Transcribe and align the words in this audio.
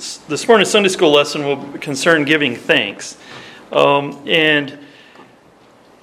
this, 0.00 0.48
morning's 0.48 0.70
Sunday 0.70 0.88
school 0.88 1.10
lesson 1.10 1.44
will 1.44 1.78
concern 1.78 2.24
giving 2.24 2.56
thanks. 2.56 3.18
Um, 3.70 4.22
and 4.26 4.78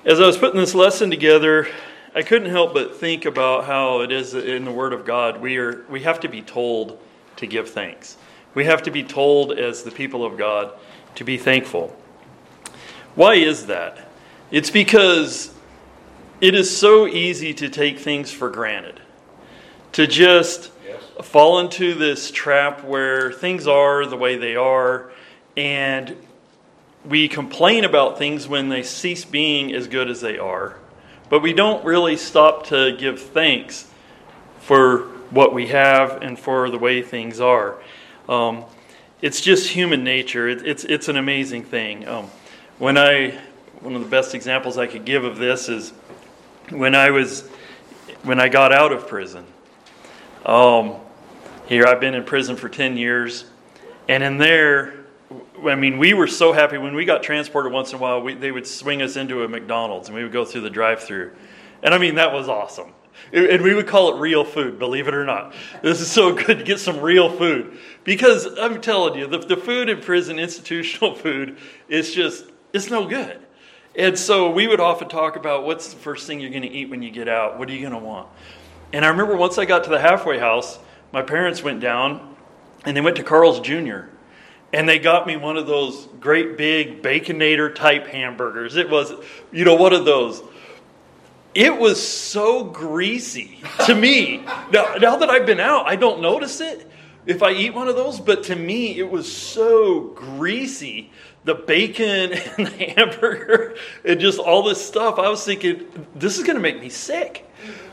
as 0.06 0.20
I 0.20 0.28
was 0.28 0.38
putting 0.38 0.60
this 0.60 0.76
lesson 0.76 1.10
together, 1.10 1.68
I 2.14 2.22
couldn't 2.22 2.52
help 2.52 2.76
but 2.76 2.98
think 2.98 3.26
about 3.26 3.66
how 3.66 4.02
it 4.02 4.12
is 4.12 4.36
in 4.36 4.66
the 4.66 4.72
Word 4.72 4.94
of 4.94 5.04
God. 5.04 5.42
We, 5.42 5.58
are, 5.58 5.84
we 5.90 6.02
have 6.02 6.20
to 6.20 6.28
be 6.28 6.44
told 6.44 7.00
to 7.38 7.48
give 7.48 7.72
thanks. 7.72 8.18
We 8.54 8.66
have 8.66 8.84
to 8.84 8.92
be 8.92 9.02
told, 9.02 9.54
as 9.54 9.82
the 9.82 9.90
people 9.90 10.24
of 10.24 10.38
God, 10.38 10.74
to 11.16 11.24
be 11.24 11.40
thankful. 11.40 11.96
Why 13.16 13.34
is 13.34 13.66
that? 13.66 14.10
It's 14.52 14.70
because 14.70 15.56
it 16.40 16.54
is 16.54 16.76
so 16.76 17.08
easy 17.08 17.52
to 17.56 17.68
take 17.68 17.98
things 17.98 18.32
for 18.32 18.52
granted, 18.52 19.00
to 19.94 20.06
just 20.06 20.72
fall 21.22 21.60
into 21.60 21.94
this 21.94 22.32
trap 22.32 22.84
where 22.84 23.32
things 23.32 23.68
are 23.68 24.06
the 24.06 24.18
way 24.18 24.38
they 24.38 24.56
are, 24.56 25.12
and 25.56 26.16
we 27.06 27.28
complain 27.28 27.84
about 27.84 28.18
things 28.18 28.48
when 28.48 28.70
they 28.70 28.84
cease 28.84 29.26
being 29.26 29.74
as 29.74 29.88
good 29.88 30.10
as 30.10 30.22
they 30.22 30.38
are, 30.38 30.78
but 31.30 31.42
we 31.42 31.54
don't 31.54 31.84
really 31.86 32.18
stop 32.18 32.68
to 32.68 32.96
give 32.98 33.22
thanks 33.22 33.90
for 34.60 35.08
what 35.30 35.54
we 35.54 35.68
have 35.68 36.22
and 36.22 36.38
for 36.38 36.70
the 36.70 36.78
way 36.78 37.02
things 37.02 37.40
are. 37.40 37.78
Um, 38.28 38.66
it's 39.22 39.42
just 39.42 39.70
human 39.70 40.04
nature. 40.04 40.48
It, 40.48 40.66
it's 40.66 40.84
it's 40.84 41.08
an 41.08 41.18
amazing 41.18 41.64
thing. 41.64 42.08
Um, 42.08 42.30
when 42.78 42.98
I 42.98 43.40
one 43.82 43.96
of 43.96 44.02
the 44.02 44.10
best 44.10 44.36
examples 44.36 44.78
I 44.78 44.88
could 44.88 45.06
give 45.06 45.24
of 45.24 45.38
this 45.38 45.70
is 45.70 45.92
when 46.70 46.94
I 46.94 47.12
was 47.12 47.48
when 48.24 48.40
I 48.40 48.50
got 48.50 48.72
out 48.72 48.92
of 48.92 49.08
prison. 49.08 49.46
Um, 50.46 50.96
here 51.68 51.86
I've 51.86 52.00
been 52.00 52.14
in 52.14 52.24
prison 52.24 52.56
for 52.56 52.70
10 52.70 52.98
years. 52.98 53.46
And 54.08 54.24
in 54.24 54.38
there, 54.38 54.94
I 55.66 55.76
mean, 55.76 55.98
we 55.98 56.14
were 56.14 56.28
so 56.28 56.54
happy 56.54 56.78
when 56.78 56.96
we 56.96 57.04
got 57.04 57.24
transported 57.24 57.74
once 57.74 57.92
in 57.92 57.98
a 57.98 58.02
while, 58.02 58.22
we, 58.22 58.34
they 58.34 58.52
would 58.52 58.66
swing 58.66 59.02
us 59.02 59.18
into 59.18 59.44
a 59.44 59.48
McDonald's 59.48 60.08
and 60.08 60.16
we 60.16 60.24
would 60.24 60.32
go 60.32 60.46
through 60.46 60.62
the 60.62 60.70
drive 60.70 61.04
through. 61.04 61.34
And 61.84 61.94
I 61.94 61.98
mean, 61.98 62.16
that 62.16 62.32
was 62.32 62.48
awesome. 62.48 62.94
And 63.34 63.62
we 63.62 63.74
would 63.74 63.88
call 63.88 64.16
it 64.16 64.20
real 64.20 64.46
food, 64.46 64.80
believe 64.80 65.08
it 65.08 65.14
or 65.14 65.26
not. 65.26 65.54
This 65.82 66.00
is 66.00 66.10
so 66.10 66.34
good 66.46 66.60
to 66.60 66.64
get 66.64 66.80
some 66.80 67.02
real 67.02 67.30
food. 67.30 67.78
Because 68.04 68.48
I'm 68.58 68.80
telling 68.80 69.20
you, 69.20 69.28
the, 69.28 69.40
the 69.40 69.58
food 69.58 69.90
in 69.90 70.00
prison, 70.00 70.40
institutional 70.40 71.14
food, 71.16 71.58
is 71.90 72.14
just, 72.14 72.46
it's 72.72 72.90
no 72.90 73.06
good. 73.08 73.40
And 73.96 74.18
so 74.18 74.50
we 74.52 74.68
would 74.68 74.80
often 74.80 75.10
talk 75.10 75.36
about 75.36 75.66
what's 75.66 75.92
the 75.92 76.00
first 76.00 76.28
thing 76.28 76.40
you're 76.40 76.52
going 76.52 76.62
to 76.62 76.70
eat 76.70 76.90
when 76.90 77.02
you 77.02 77.10
get 77.10 77.28
out? 77.28 77.58
What 77.58 77.68
are 77.68 77.74
you 77.74 77.82
going 77.82 77.94
to 77.94 78.00
want? 78.00 78.30
And 78.94 79.04
I 79.04 79.10
remember 79.10 79.36
once 79.36 79.58
I 79.58 79.66
got 79.66 79.84
to 79.86 79.90
the 79.90 80.00
halfway 80.00 80.38
house, 80.38 80.80
my 81.12 81.22
parents 81.22 81.64
went 81.64 81.80
down 81.80 82.36
and 82.86 82.96
they 82.96 83.02
went 83.02 83.16
to 83.18 83.24
Carl's 83.24 83.60
Jr. 83.60 84.02
And 84.74 84.88
they 84.88 85.00
got 85.00 85.26
me 85.26 85.38
one 85.38 85.58
of 85.58 85.66
those 85.66 86.08
great 86.20 86.58
big 86.58 87.02
Baconator 87.02 87.74
type 87.74 88.08
hamburgers. 88.08 88.76
It 88.76 88.90
was, 88.90 89.14
you 89.52 89.64
know, 89.64 89.76
one 89.76 89.94
of 89.94 90.06
those. 90.06 90.44
It 91.56 91.76
was 91.76 92.06
so 92.06 92.66
greasy 92.66 93.60
to 93.86 93.96
me. 93.96 94.44
Now, 94.72 94.96
now 95.00 95.16
that 95.18 95.30
I've 95.30 95.46
been 95.46 95.60
out, 95.60 95.88
I 95.88 95.96
don't 95.96 96.22
notice 96.22 96.62
it 96.62 96.90
if 97.28 97.44
I 97.44 97.52
eat 97.52 97.74
one 97.74 97.90
of 97.90 97.96
those, 97.96 98.20
but 98.20 98.44
to 98.46 98.56
me, 98.56 98.98
it 98.98 99.10
was 99.10 99.32
so 99.32 100.14
greasy. 100.16 101.12
The 101.44 101.56
bacon 101.56 102.34
and 102.58 102.68
the 102.68 102.94
hamburger 102.96 103.76
and 104.06 104.20
just 104.20 104.40
all 104.40 104.64
this 104.64 104.84
stuff. 104.84 105.20
I 105.20 105.30
was 105.30 105.44
thinking, 105.46 106.08
this 106.16 106.38
is 106.38 106.44
going 106.44 106.56
to 106.56 106.62
make 106.62 106.80
me 106.80 106.90
sick. 106.90 107.50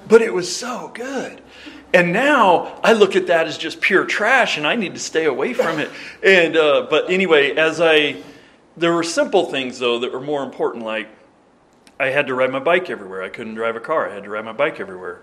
But 0.06 0.22
it 0.22 0.32
was 0.32 0.54
so 0.54 0.90
good. 0.94 1.40
And 1.94 2.12
now 2.12 2.80
I 2.82 2.92
look 2.92 3.14
at 3.14 3.28
that 3.28 3.46
as 3.46 3.56
just 3.56 3.80
pure 3.80 4.04
trash, 4.04 4.58
and 4.58 4.66
I 4.66 4.74
need 4.74 4.94
to 4.94 5.00
stay 5.00 5.26
away 5.26 5.54
from 5.54 5.78
it. 5.78 5.90
And 6.24 6.56
uh, 6.56 6.86
but 6.90 7.10
anyway, 7.10 7.54
as 7.54 7.80
I 7.80 8.16
there 8.76 8.92
were 8.92 9.04
simple 9.04 9.44
things 9.50 9.78
though 9.78 10.00
that 10.00 10.12
were 10.12 10.20
more 10.20 10.42
important, 10.42 10.84
like 10.84 11.08
I 12.00 12.06
had 12.06 12.26
to 12.26 12.34
ride 12.34 12.50
my 12.50 12.58
bike 12.58 12.90
everywhere. 12.90 13.22
I 13.22 13.28
couldn't 13.28 13.54
drive 13.54 13.76
a 13.76 13.80
car. 13.80 14.10
I 14.10 14.14
had 14.14 14.24
to 14.24 14.30
ride 14.30 14.44
my 14.44 14.52
bike 14.52 14.80
everywhere. 14.80 15.20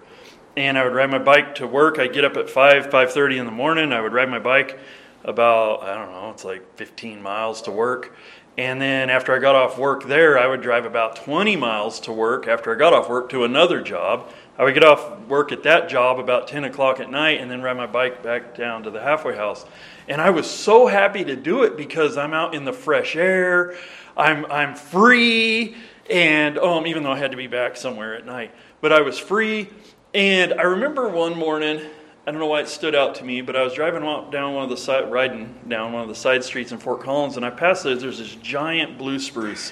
And 0.56 0.78
I 0.78 0.84
would 0.84 0.94
ride 0.94 1.10
my 1.10 1.20
bike 1.20 1.56
to 1.56 1.68
work. 1.68 2.00
I'd 2.00 2.14
get 2.14 2.24
up 2.24 2.38
at 2.38 2.50
five, 2.50 2.90
five 2.90 3.12
thirty 3.12 3.38
in 3.38 3.46
the 3.46 3.52
morning. 3.52 3.92
I 3.92 4.00
would 4.00 4.14
ride 4.14 4.30
my 4.30 4.40
bike 4.40 4.80
about 5.26 5.84
I 5.84 5.96
don't 5.96 6.12
know, 6.12 6.30
it's 6.30 6.46
like 6.46 6.78
fifteen 6.78 7.22
miles 7.22 7.64
to 7.64 7.72
work. 7.72 8.16
And 8.58 8.82
then 8.82 9.10
after 9.10 9.36
I 9.36 9.40
got 9.40 9.56
off 9.56 9.78
work 9.78 10.08
there, 10.08 10.38
I 10.38 10.46
would 10.46 10.62
drive 10.62 10.86
about 10.86 11.16
20 11.16 11.56
miles 11.56 12.02
to 12.02 12.12
work 12.12 12.48
after 12.48 12.76
I 12.76 12.78
got 12.78 12.94
off 12.94 13.10
work 13.10 13.30
to 13.30 13.46
another 13.46 13.82
job. 13.82 14.30
I 14.58 14.64
would 14.64 14.74
get 14.74 14.84
off 14.84 15.28
work 15.28 15.52
at 15.52 15.64
that 15.64 15.90
job 15.90 16.20
about 16.20 16.48
10 16.48 16.66
o'clock 16.66 17.00
at 17.00 17.10
night 17.10 17.40
and 17.40 17.50
then 17.50 17.62
ride 17.62 17.78
my 17.78 17.88
bike 17.88 18.22
back 18.22 18.56
down 18.56 18.84
to 18.84 18.92
the 18.92 19.02
halfway 19.02 19.36
house. 19.36 19.66
And 20.08 20.20
I 20.22 20.30
was 20.30 20.50
so 20.50 20.88
happy 20.88 21.24
to 21.24 21.36
do 21.36 21.64
it 21.64 21.78
because 21.78 22.18
I'm 22.18 22.34
out 22.34 22.54
in 22.54 22.66
the 22.66 22.74
fresh 22.74 23.16
air, 23.16 23.76
I'm, 24.18 24.46
I'm 24.48 24.76
free, 24.76 25.76
and 26.10 26.58
um, 26.58 26.86
even 26.86 27.04
though 27.04 27.14
I 27.14 27.18
had 27.18 27.32
to 27.32 27.38
be 27.38 27.48
back 27.48 27.78
somewhere 27.78 28.16
at 28.16 28.26
night, 28.26 28.52
but 28.82 28.92
I 28.92 29.02
was 29.02 29.18
free. 29.18 29.70
And 30.14 30.54
I 30.56 30.64
remember 30.64 31.08
one 31.08 31.38
morning, 31.38 31.80
I 32.28 32.32
don't 32.32 32.40
know 32.40 32.48
why 32.48 32.60
it 32.60 32.68
stood 32.68 32.94
out 32.94 33.16
to 33.16 33.24
me, 33.24 33.42
but 33.42 33.56
I 33.56 33.64
was 33.64 33.74
driving 33.74 34.02
down 34.02 34.54
one 34.54 34.64
of 34.64 34.70
the 34.70 34.78
side, 34.78 35.10
riding 35.10 35.56
down 35.68 35.94
one 35.94 36.04
of 36.04 36.10
the 36.10 36.16
side 36.16 36.44
streets 36.44 36.74
in 36.74 36.78
Fort 36.78 37.02
Collins, 37.02 37.38
and 37.38 37.46
I 37.46 37.50
passed 37.50 37.84
there. 37.84 37.96
There's 37.96 38.20
this 38.20 38.36
giant 38.36 38.98
blue 38.98 39.20
spruce 39.20 39.72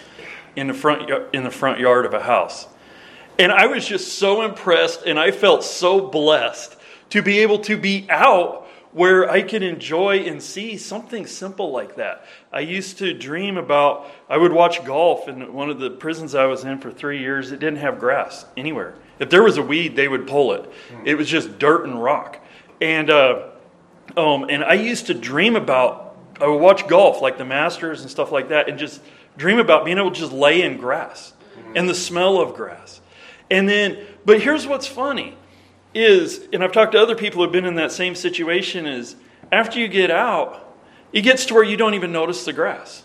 in 0.56 0.68
the 0.68 0.73
front 0.73 1.12
in 1.34 1.44
the 1.44 1.51
front 1.51 1.79
yard 1.79 2.06
of 2.06 2.13
a 2.13 2.22
house, 2.22 2.68
and 3.39 3.53
I 3.53 3.67
was 3.67 3.88
just 3.88 4.19
so 4.19 4.41
impressed 4.44 5.03
and 5.03 5.17
I 5.17 5.31
felt 5.31 5.63
so 5.63 6.01
blessed 6.01 6.75
to 7.11 7.22
be 7.22 7.39
able 7.39 7.59
to 7.59 7.77
be 7.77 8.05
out 8.09 8.67
where 8.91 9.29
I 9.29 9.44
could 9.44 9.63
enjoy 9.63 10.19
and 10.19 10.41
see 10.41 10.77
something 10.77 11.25
simple 11.25 11.72
like 11.72 11.95
that. 11.95 12.25
I 12.51 12.59
used 12.59 12.97
to 12.97 13.13
dream 13.13 13.57
about, 13.57 14.07
I 14.29 14.38
would 14.38 14.51
watch 14.51 14.83
golf 14.83 15.27
in 15.27 15.53
one 15.53 15.69
of 15.69 15.79
the 15.79 15.89
prisons 15.89 16.35
I 16.35 16.45
was 16.45 16.66
in 16.66 16.79
for 16.79 16.91
three 16.91 17.19
years. 17.19 17.51
It 17.51 17.59
didn't 17.59 17.79
have 17.79 18.00
grass 18.00 18.45
anywhere. 18.57 18.95
If 19.19 19.29
there 19.29 19.44
was 19.44 19.57
a 19.57 19.63
weed, 19.63 19.95
they 19.95 20.07
would 20.07 20.27
pull 20.27 20.53
it. 20.53 20.69
It 21.06 21.16
was 21.16 21.29
just 21.29 21.59
dirt 21.59 21.85
and 21.85 22.01
rock. 22.03 22.44
And, 22.81 23.09
uh, 23.09 23.50
um, 24.17 24.47
and 24.50 24.63
I 24.63 24.73
used 24.73 25.07
to 25.07 25.13
dream 25.13 25.56
about, 25.56 26.17
I 26.41 26.47
would 26.47 26.59
watch 26.59 26.88
golf, 26.88 27.21
like 27.21 27.38
the 27.38 27.45
Masters 27.45 28.01
and 28.01 28.09
stuff 28.09 28.31
like 28.31 28.50
that, 28.50 28.67
and 28.67 28.77
just 28.77 29.01
dream 29.38 29.59
about 29.59 29.85
being 29.85 29.97
able 29.97 30.11
to 30.11 30.19
just 30.19 30.33
lay 30.33 30.61
in 30.63 30.77
grass 30.77 31.33
and 31.75 31.88
the 31.88 31.95
smell 31.95 32.41
of 32.41 32.56
grass. 32.56 33.01
And 33.49 33.67
then, 33.67 33.97
but 34.25 34.41
here's 34.41 34.67
what's 34.67 34.87
funny 34.87 35.35
is, 35.93 36.47
and 36.53 36.63
I've 36.63 36.71
talked 36.71 36.91
to 36.91 37.01
other 37.01 37.15
people 37.15 37.43
who've 37.43 37.51
been 37.51 37.65
in 37.65 37.75
that 37.75 37.91
same 37.91 38.15
situation, 38.15 38.85
is 38.85 39.15
after 39.51 39.79
you 39.79 39.87
get 39.87 40.11
out, 40.11 40.75
it 41.11 41.21
gets 41.21 41.45
to 41.47 41.55
where 41.55 41.63
you 41.63 41.77
don't 41.77 41.95
even 41.95 42.11
notice 42.11 42.45
the 42.45 42.53
grass. 42.53 43.03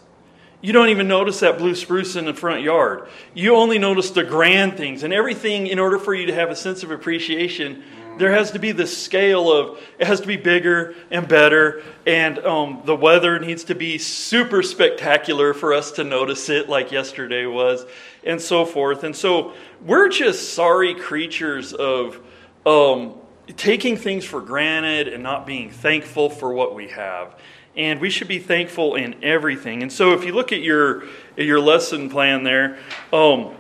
You 0.61 0.73
don't 0.73 0.89
even 0.89 1.09
notice 1.09 1.41
that 1.41 1.59
blue 1.59 1.75
spruce 1.75 2.17
in 2.17 2.25
the 2.25 2.33
front 2.33 2.63
yard. 2.63 3.09
You 3.35 3.57
only 3.57 3.79
notice 3.79 4.11
the 4.11 4.25
grand 4.25 4.77
things 4.77 5.03
and 5.03 5.13
everything 5.13 5.67
in 5.67 5.79
order 5.79 5.99
for 5.99 6.15
you 6.15 6.27
to 6.27 6.35
have 6.35 6.51
a 6.51 6.57
sense 6.57 6.83
of 6.83 6.91
appreciation. 6.91 7.83
There 8.17 8.33
has 8.33 8.53
to 8.53 8.59
be 8.59 8.73
this 8.73 8.97
scale 8.97 9.53
of 9.53 9.79
it 9.99 10.07
has 10.07 10.21
to 10.21 10.27
be 10.27 10.37
bigger 10.37 10.95
and 11.11 11.29
better, 11.29 11.83
and 12.07 12.39
um, 12.39 12.83
the 12.85 12.95
weather 12.97 13.39
needs 13.39 13.65
to 13.65 13.75
be 13.75 13.99
super 13.99 14.63
spectacular 14.63 15.53
for 15.53 15.75
us 15.75 15.93
to 15.93 16.05
notice 16.05 16.49
it, 16.49 16.69
like 16.69 16.93
yesterday 16.93 17.45
was 17.45 17.85
and 18.25 18.41
so 18.41 18.65
forth. 18.65 19.05
And 19.05 19.15
so 19.15 19.53
we're 19.85 20.09
just 20.09 20.55
sorry 20.55 20.95
creatures 20.95 21.73
of 21.73 22.21
um, 22.67 23.15
taking 23.57 23.97
things 23.97 24.25
for 24.25 24.41
granted 24.41 25.09
and 25.09 25.23
not 25.23 25.47
being 25.47 25.71
thankful 25.71 26.31
for 26.31 26.53
what 26.53 26.75
we 26.75 26.89
have. 26.89 27.39
And 27.77 28.01
we 28.01 28.09
should 28.09 28.29
be 28.29 28.39
thankful 28.39 28.95
in 28.95 29.23
everything. 29.23 29.83
And 29.83 29.93
so 29.93 30.13
if 30.13 30.25
you 30.25 30.33
look 30.33 30.53
at 30.53 30.61
your, 30.61 31.05
your 31.37 31.61
lesson 31.61 32.09
plan 32.09 32.45
there, 32.45 32.79
um, 33.13 33.55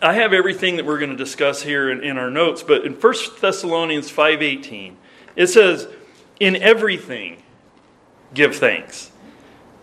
I 0.00 0.14
have 0.14 0.32
everything 0.32 0.76
that 0.76 0.86
we're 0.86 0.98
going 0.98 1.10
to 1.10 1.16
discuss 1.16 1.60
here 1.62 1.90
in, 1.90 2.04
in 2.04 2.18
our 2.18 2.30
notes, 2.30 2.62
but 2.62 2.84
in 2.84 2.92
1 2.92 3.14
Thessalonians 3.40 4.10
5.18, 4.10 4.94
it 5.34 5.48
says, 5.48 5.88
In 6.38 6.54
everything 6.54 7.42
give 8.32 8.54
thanks, 8.54 9.10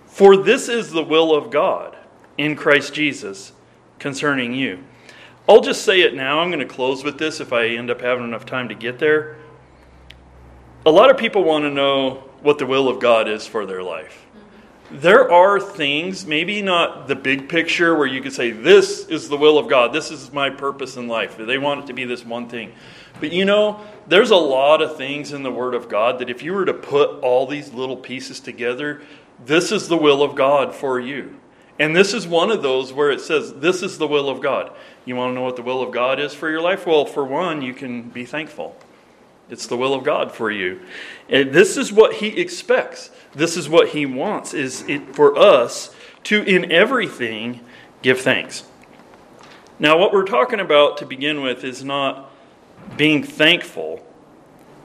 for 0.07 0.37
this 0.37 0.69
is 0.69 0.91
the 0.91 1.03
will 1.03 1.35
of 1.35 1.51
God 1.51 1.97
in 2.37 2.55
Christ 2.55 2.93
Jesus 2.93 3.51
concerning 3.99 4.53
you. 4.53 4.83
I'll 5.47 5.61
just 5.61 5.83
say 5.83 6.01
it 6.01 6.15
now. 6.15 6.39
I'm 6.39 6.49
going 6.49 6.59
to 6.59 6.73
close 6.73 7.03
with 7.03 7.19
this 7.19 7.39
if 7.39 7.53
I 7.53 7.67
end 7.67 7.91
up 7.91 8.01
having 8.01 8.23
enough 8.23 8.45
time 8.45 8.69
to 8.69 8.75
get 8.75 8.97
there. 8.97 9.37
A 10.85 10.91
lot 10.91 11.09
of 11.09 11.17
people 11.17 11.43
want 11.43 11.63
to 11.63 11.69
know 11.69 12.23
what 12.41 12.57
the 12.57 12.65
will 12.65 12.87
of 12.87 12.99
God 12.99 13.27
is 13.27 13.45
for 13.45 13.65
their 13.65 13.83
life. 13.83 14.25
There 14.91 15.31
are 15.31 15.59
things, 15.59 16.27
maybe 16.27 16.61
not 16.61 17.07
the 17.07 17.15
big 17.15 17.49
picture 17.49 17.95
where 17.95 18.05
you 18.05 18.21
could 18.21 18.33
say, 18.33 18.51
This 18.51 19.07
is 19.07 19.29
the 19.29 19.37
will 19.37 19.57
of 19.57 19.67
God, 19.67 19.93
this 19.93 20.11
is 20.11 20.31
my 20.31 20.49
purpose 20.51 20.95
in 20.95 21.07
life. 21.07 21.37
They 21.37 21.57
want 21.57 21.83
it 21.83 21.87
to 21.87 21.93
be 21.93 22.05
this 22.05 22.23
one 22.23 22.47
thing. 22.47 22.71
But 23.19 23.31
you 23.31 23.45
know, 23.45 23.81
there's 24.07 24.29
a 24.29 24.35
lot 24.35 24.81
of 24.81 24.97
things 24.97 25.33
in 25.33 25.41
the 25.41 25.51
Word 25.51 25.73
of 25.73 25.89
God 25.89 26.19
that 26.19 26.29
if 26.29 26.43
you 26.43 26.53
were 26.53 26.65
to 26.65 26.73
put 26.73 27.21
all 27.21 27.47
these 27.47 27.73
little 27.73 27.97
pieces 27.97 28.39
together, 28.39 29.01
this 29.43 29.71
is 29.71 29.87
the 29.87 29.97
will 29.97 30.21
of 30.21 30.35
God 30.35 30.73
for 30.73 30.99
you. 30.99 31.35
And 31.77 31.95
this 31.95 32.13
is 32.13 32.25
one 32.25 32.51
of 32.51 32.61
those 32.61 32.93
where 32.93 33.11
it 33.11 33.21
says, 33.21 33.53
This 33.53 33.83
is 33.83 33.97
the 33.97 34.07
will 34.07 34.29
of 34.29 34.41
God. 34.41 34.71
You 35.03 35.15
want 35.15 35.31
to 35.31 35.35
know 35.35 35.41
what 35.41 35.55
the 35.55 35.61
will 35.61 35.81
of 35.81 35.91
God 35.91 36.19
is 36.19 36.33
for 36.33 36.49
your 36.49 36.61
life? 36.61 36.87
Well, 36.87 37.05
for 37.05 37.25
one, 37.25 37.61
you 37.61 37.73
can 37.73 38.03
be 38.03 38.25
thankful. 38.25 38.77
It's 39.49 39.67
the 39.67 39.77
will 39.77 39.93
of 39.93 40.03
God 40.03 40.31
for 40.31 40.49
you. 40.49 40.81
And 41.29 41.51
this 41.51 41.77
is 41.77 41.91
what 41.91 42.13
he 42.15 42.39
expects. 42.39 43.11
This 43.33 43.57
is 43.57 43.69
what 43.69 43.89
he 43.89 44.05
wants 44.05 44.53
is 44.53 44.83
it 44.87 45.15
for 45.15 45.37
us 45.37 45.93
to 46.23 46.41
in 46.43 46.71
everything 46.71 47.61
give 48.01 48.21
thanks. 48.21 48.63
Now 49.77 49.97
what 49.97 50.13
we're 50.13 50.25
talking 50.25 50.59
about 50.59 50.97
to 50.97 51.05
begin 51.05 51.41
with 51.41 51.63
is 51.63 51.83
not 51.83 52.31
being 52.97 53.21
thankful, 53.21 54.03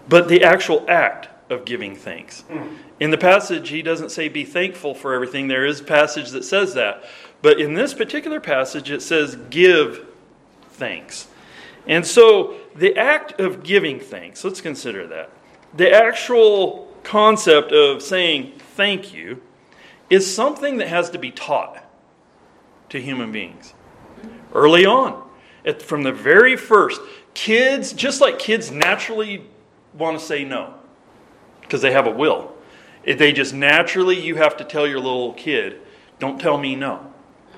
but 0.08 0.28
the 0.28 0.42
actual 0.42 0.84
act 0.88 1.28
of 1.50 1.64
giving 1.64 1.96
thanks. 1.96 2.44
In 3.00 3.10
the 3.10 3.18
passage 3.18 3.68
he 3.68 3.82
doesn't 3.82 4.10
say 4.10 4.28
be 4.28 4.44
thankful 4.44 4.94
for 4.94 5.12
everything. 5.12 5.48
There 5.48 5.66
is 5.66 5.80
a 5.80 5.84
passage 5.84 6.30
that 6.30 6.44
says 6.44 6.74
that. 6.74 7.04
But 7.42 7.60
in 7.60 7.74
this 7.74 7.92
particular 7.92 8.40
passage 8.40 8.90
it 8.90 9.02
says 9.02 9.36
give 9.50 10.06
thanks. 10.70 11.26
And 11.86 12.06
so 12.06 12.56
the 12.76 12.96
act 12.96 13.40
of 13.40 13.64
giving 13.64 13.98
thanks, 13.98 14.44
let's 14.44 14.60
consider 14.60 15.06
that. 15.08 15.30
The 15.74 15.92
actual 15.92 16.94
concept 17.02 17.72
of 17.72 18.00
saying 18.02 18.52
thank 18.58 19.12
you 19.12 19.42
is 20.08 20.32
something 20.32 20.78
that 20.78 20.88
has 20.88 21.10
to 21.10 21.18
be 21.18 21.30
taught 21.30 21.84
to 22.90 23.00
human 23.00 23.32
beings 23.32 23.74
early 24.54 24.86
on. 24.86 25.28
From 25.80 26.04
the 26.04 26.12
very 26.12 26.56
first, 26.56 27.00
kids, 27.34 27.92
just 27.92 28.20
like 28.20 28.38
kids 28.38 28.70
naturally 28.70 29.46
want 29.94 30.18
to 30.18 30.24
say 30.24 30.44
no 30.44 30.74
because 31.70 31.82
they 31.82 31.92
have 31.92 32.08
a 32.08 32.10
will. 32.10 32.52
If 33.04 33.18
they 33.18 33.32
just 33.32 33.54
naturally, 33.54 34.20
you 34.20 34.34
have 34.34 34.56
to 34.56 34.64
tell 34.64 34.88
your 34.88 34.98
little 34.98 35.32
kid, 35.34 35.80
don't 36.18 36.40
tell 36.40 36.58
me 36.58 36.74
no. 36.74 37.12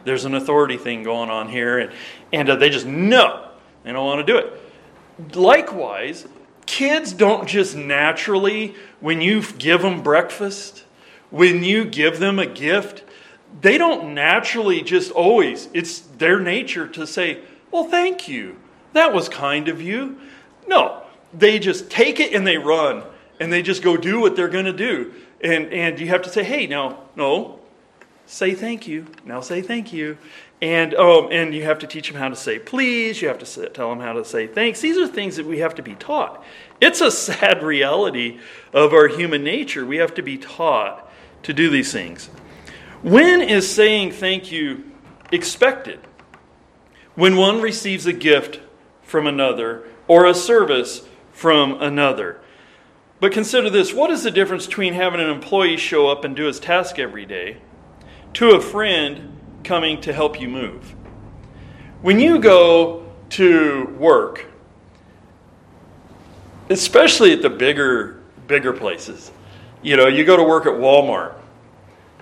There's 0.04 0.26
an 0.26 0.34
authority 0.34 0.76
thing 0.76 1.02
going 1.02 1.30
on 1.30 1.48
here, 1.48 1.78
and, 1.78 1.92
and 2.30 2.50
uh, 2.50 2.56
they 2.56 2.68
just 2.68 2.84
no. 2.84 3.48
They 3.84 3.92
don't 3.92 4.04
want 4.04 4.24
to 4.24 4.30
do 4.30 4.38
it. 4.38 5.34
Likewise, 5.34 6.28
kids 6.66 7.14
don't 7.14 7.48
just 7.48 7.74
naturally, 7.74 8.74
when 9.00 9.22
you 9.22 9.42
give 9.56 9.80
them 9.80 10.02
breakfast, 10.02 10.84
when 11.30 11.64
you 11.64 11.86
give 11.86 12.18
them 12.18 12.38
a 12.38 12.46
gift, 12.46 13.02
they 13.62 13.78
don't 13.78 14.12
naturally 14.12 14.82
just 14.82 15.10
always, 15.10 15.70
it's 15.72 16.00
their 16.00 16.38
nature 16.38 16.86
to 16.88 17.06
say, 17.06 17.40
Well, 17.70 17.84
thank 17.84 18.28
you. 18.28 18.58
That 18.92 19.14
was 19.14 19.30
kind 19.30 19.68
of 19.68 19.80
you. 19.80 20.18
No, 20.66 21.02
they 21.32 21.58
just 21.58 21.90
take 21.90 22.20
it 22.20 22.34
and 22.34 22.46
they 22.46 22.58
run 22.58 23.04
and 23.40 23.52
they 23.52 23.62
just 23.62 23.82
go 23.82 23.96
do 23.96 24.20
what 24.20 24.36
they're 24.36 24.48
going 24.48 24.66
to 24.66 24.72
do. 24.72 25.12
And, 25.42 25.72
and 25.72 25.98
you 25.98 26.08
have 26.08 26.22
to 26.22 26.30
say, 26.30 26.44
Hey, 26.44 26.66
now, 26.66 26.98
no, 27.16 27.60
say 28.26 28.54
thank 28.54 28.86
you. 28.86 29.06
Now 29.24 29.40
say 29.40 29.62
thank 29.62 29.92
you. 29.92 30.16
And, 30.60 30.94
um, 30.94 31.28
and 31.32 31.52
you 31.54 31.64
have 31.64 31.80
to 31.80 31.86
teach 31.86 32.08
them 32.08 32.16
how 32.16 32.28
to 32.28 32.36
say 32.36 32.58
please. 32.58 33.20
You 33.20 33.28
have 33.28 33.38
to 33.40 33.68
tell 33.70 33.90
them 33.90 34.00
how 34.00 34.12
to 34.12 34.24
say 34.24 34.46
thanks. 34.46 34.80
These 34.80 34.96
are 34.96 35.06
things 35.06 35.36
that 35.36 35.46
we 35.46 35.58
have 35.58 35.74
to 35.76 35.82
be 35.82 35.94
taught. 35.96 36.44
It's 36.80 37.00
a 37.00 37.10
sad 37.10 37.62
reality 37.62 38.38
of 38.72 38.92
our 38.92 39.08
human 39.08 39.42
nature. 39.42 39.84
We 39.84 39.96
have 39.96 40.14
to 40.14 40.22
be 40.22 40.38
taught 40.38 41.10
to 41.42 41.52
do 41.52 41.68
these 41.68 41.92
things. 41.92 42.26
When 43.02 43.40
is 43.40 43.72
saying 43.72 44.12
thank 44.12 44.52
you 44.52 44.84
expected? 45.32 45.98
When 47.14 47.36
one 47.36 47.60
receives 47.60 48.06
a 48.06 48.12
gift 48.12 48.60
from 49.02 49.26
another 49.26 49.84
or 50.06 50.26
a 50.26 50.34
service 50.34 51.02
from 51.32 51.80
another. 51.82 52.40
But 53.22 53.30
consider 53.30 53.70
this 53.70 53.92
what 53.94 54.10
is 54.10 54.24
the 54.24 54.32
difference 54.32 54.66
between 54.66 54.94
having 54.94 55.20
an 55.20 55.30
employee 55.30 55.76
show 55.76 56.08
up 56.08 56.24
and 56.24 56.34
do 56.34 56.46
his 56.46 56.58
task 56.58 56.98
every 56.98 57.24
day 57.24 57.58
to 58.34 58.56
a 58.56 58.60
friend 58.60 59.38
coming 59.62 60.00
to 60.00 60.12
help 60.12 60.40
you 60.40 60.48
move. 60.48 60.96
When 62.00 62.18
you 62.18 62.40
go 62.40 63.06
to 63.30 63.84
work, 63.96 64.46
especially 66.68 67.32
at 67.32 67.42
the 67.42 67.48
bigger 67.48 68.20
bigger 68.48 68.72
places, 68.72 69.30
you 69.82 69.96
know, 69.96 70.08
you 70.08 70.24
go 70.24 70.36
to 70.36 70.42
work 70.42 70.66
at 70.66 70.72
Walmart. 70.72 71.36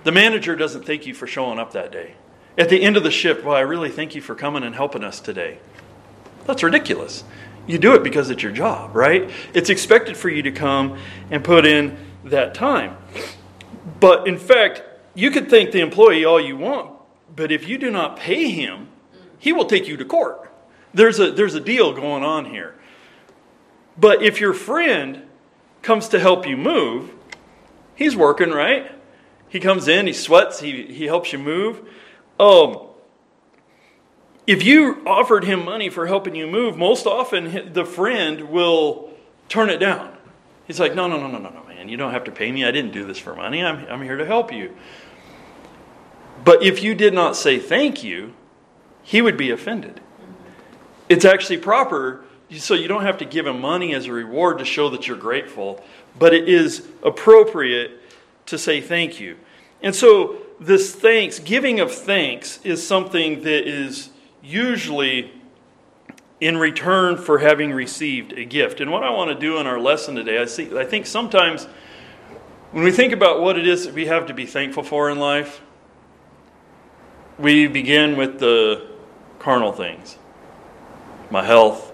The 0.03 0.11
manager 0.11 0.55
doesn't 0.55 0.85
thank 0.85 1.07
you 1.07 1.15
for 1.15 1.25
showing 1.25 1.57
up 1.57 1.73
that 1.73 1.91
day. 1.91 2.13
At 2.59 2.69
the 2.69 2.83
end 2.83 2.95
of 2.95 3.01
the 3.01 3.09
shift, 3.09 3.43
well, 3.43 3.55
I 3.55 3.61
really 3.61 3.89
thank 3.89 4.13
you 4.13 4.21
for 4.21 4.35
coming 4.35 4.61
and 4.61 4.75
helping 4.75 5.03
us 5.03 5.19
today. 5.19 5.57
That's 6.45 6.61
ridiculous. 6.61 7.23
You 7.67 7.77
do 7.77 7.93
it 7.93 8.03
because 8.03 8.29
it's 8.29 8.41
your 8.41 8.51
job, 8.51 8.95
right? 8.95 9.29
It's 9.53 9.69
expected 9.69 10.17
for 10.17 10.29
you 10.29 10.41
to 10.43 10.51
come 10.51 10.97
and 11.29 11.43
put 11.43 11.65
in 11.65 11.97
that 12.25 12.53
time. 12.53 12.97
But 13.99 14.27
in 14.27 14.37
fact, 14.37 14.83
you 15.13 15.31
could 15.31 15.49
thank 15.49 15.71
the 15.71 15.79
employee 15.79 16.25
all 16.25 16.39
you 16.39 16.57
want, 16.57 16.91
but 17.35 17.51
if 17.51 17.67
you 17.67 17.77
do 17.77 17.91
not 17.91 18.17
pay 18.17 18.49
him, 18.49 18.89
he 19.37 19.53
will 19.53 19.65
take 19.65 19.87
you 19.87 19.97
to 19.97 20.05
court. 20.05 20.51
There's 20.93 21.19
a, 21.19 21.31
there's 21.31 21.55
a 21.55 21.59
deal 21.59 21.93
going 21.93 22.23
on 22.23 22.45
here. 22.45 22.75
But 23.97 24.21
if 24.21 24.39
your 24.39 24.53
friend 24.53 25.23
comes 25.81 26.09
to 26.09 26.19
help 26.19 26.47
you 26.47 26.57
move, 26.57 27.11
he's 27.95 28.15
working, 28.15 28.51
right? 28.51 28.91
He 29.49 29.59
comes 29.59 29.87
in, 29.87 30.07
he 30.07 30.13
sweats, 30.13 30.59
he, 30.59 30.85
he 30.87 31.05
helps 31.05 31.33
you 31.33 31.39
move. 31.39 31.81
Um, 32.39 32.87
if 34.47 34.63
you 34.63 35.01
offered 35.05 35.43
him 35.43 35.63
money 35.63 35.89
for 35.89 36.07
helping 36.07 36.35
you 36.35 36.47
move, 36.47 36.77
most 36.77 37.05
often 37.05 37.73
the 37.73 37.85
friend 37.85 38.49
will 38.49 39.11
turn 39.49 39.69
it 39.69 39.77
down. 39.77 40.17
He's 40.65 40.79
like, 40.79 40.95
no, 40.95 41.07
no, 41.07 41.19
no, 41.19 41.27
no, 41.27 41.37
no, 41.37 41.49
no, 41.49 41.63
man. 41.63 41.89
You 41.89 41.97
don't 41.97 42.11
have 42.11 42.23
to 42.25 42.31
pay 42.31 42.51
me. 42.51 42.65
I 42.65 42.71
didn't 42.71 42.91
do 42.91 43.05
this 43.05 43.17
for 43.17 43.35
money. 43.35 43.63
I'm, 43.63 43.85
I'm 43.87 44.01
here 44.01 44.17
to 44.17 44.25
help 44.25 44.51
you. 44.53 44.75
But 46.43 46.63
if 46.63 46.81
you 46.81 46.95
did 46.95 47.13
not 47.13 47.35
say 47.35 47.59
thank 47.59 48.03
you, 48.03 48.33
he 49.03 49.21
would 49.21 49.37
be 49.37 49.51
offended. 49.51 49.99
It's 51.09 51.25
actually 51.25 51.57
proper, 51.57 52.23
so 52.57 52.73
you 52.73 52.87
don't 52.87 53.03
have 53.03 53.17
to 53.17 53.25
give 53.25 53.45
him 53.45 53.59
money 53.59 53.93
as 53.93 54.05
a 54.05 54.13
reward 54.13 54.59
to 54.59 54.65
show 54.65 54.89
that 54.89 55.07
you're 55.07 55.17
grateful, 55.17 55.83
but 56.17 56.33
it 56.33 56.47
is 56.47 56.87
appropriate 57.03 57.99
to 58.45 58.57
say 58.57 58.79
thank 58.79 59.19
you. 59.19 59.37
And 59.83 59.93
so, 59.93 60.37
this 60.59 60.95
thanks, 60.95 61.39
giving 61.39 61.79
of 61.79 61.91
thanks, 61.91 62.59
is 62.63 62.85
something 62.85 63.41
that 63.41 63.67
is 63.67 64.10
usually 64.43 65.31
in 66.39 66.57
return 66.57 67.17
for 67.17 67.37
having 67.37 67.71
received 67.71 68.33
a 68.33 68.43
gift. 68.43 68.81
And 68.81 68.91
what 68.91 69.03
I 69.03 69.11
want 69.11 69.29
to 69.29 69.39
do 69.39 69.59
in 69.59 69.67
our 69.67 69.79
lesson 69.79 70.15
today, 70.15 70.39
I, 70.39 70.45
see, 70.45 70.75
I 70.77 70.83
think 70.83 71.05
sometimes 71.05 71.65
when 72.71 72.83
we 72.83 72.91
think 72.91 73.13
about 73.13 73.41
what 73.41 73.59
it 73.59 73.67
is 73.67 73.85
that 73.85 73.93
we 73.93 74.07
have 74.07 74.25
to 74.27 74.33
be 74.33 74.45
thankful 74.45 74.81
for 74.81 75.09
in 75.09 75.19
life, 75.19 75.61
we 77.37 77.67
begin 77.67 78.17
with 78.17 78.39
the 78.39 78.87
carnal 79.39 79.71
things 79.71 80.17
my 81.29 81.43
health, 81.43 81.93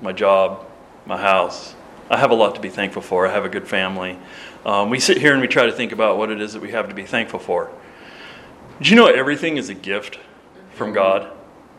my 0.00 0.12
job, 0.12 0.66
my 1.04 1.20
house. 1.20 1.74
I 2.08 2.16
have 2.18 2.30
a 2.30 2.34
lot 2.34 2.54
to 2.54 2.60
be 2.60 2.70
thankful 2.70 3.02
for. 3.02 3.26
I 3.26 3.32
have 3.32 3.44
a 3.44 3.48
good 3.48 3.68
family. 3.68 4.18
Um, 4.64 4.90
we 4.90 4.98
sit 4.98 5.18
here 5.18 5.32
and 5.32 5.40
we 5.40 5.48
try 5.48 5.66
to 5.66 5.72
think 5.72 5.92
about 5.92 6.16
what 6.16 6.30
it 6.30 6.40
is 6.40 6.54
that 6.54 6.62
we 6.62 6.70
have 6.70 6.88
to 6.88 6.94
be 6.94 7.04
thankful 7.04 7.38
for. 7.38 7.70
Do 8.80 8.88
you 8.88 8.96
know 8.96 9.06
everything 9.06 9.56
is 9.56 9.68
a 9.68 9.74
gift 9.74 10.18
from 10.74 10.92
God? 10.92 11.30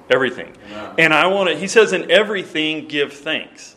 Everything. 0.09 0.53
And 0.97 1.13
I 1.13 1.27
want 1.27 1.49
to, 1.49 1.57
he 1.57 1.67
says, 1.67 1.93
in 1.93 2.11
everything 2.11 2.87
give 2.87 3.13
thanks. 3.13 3.75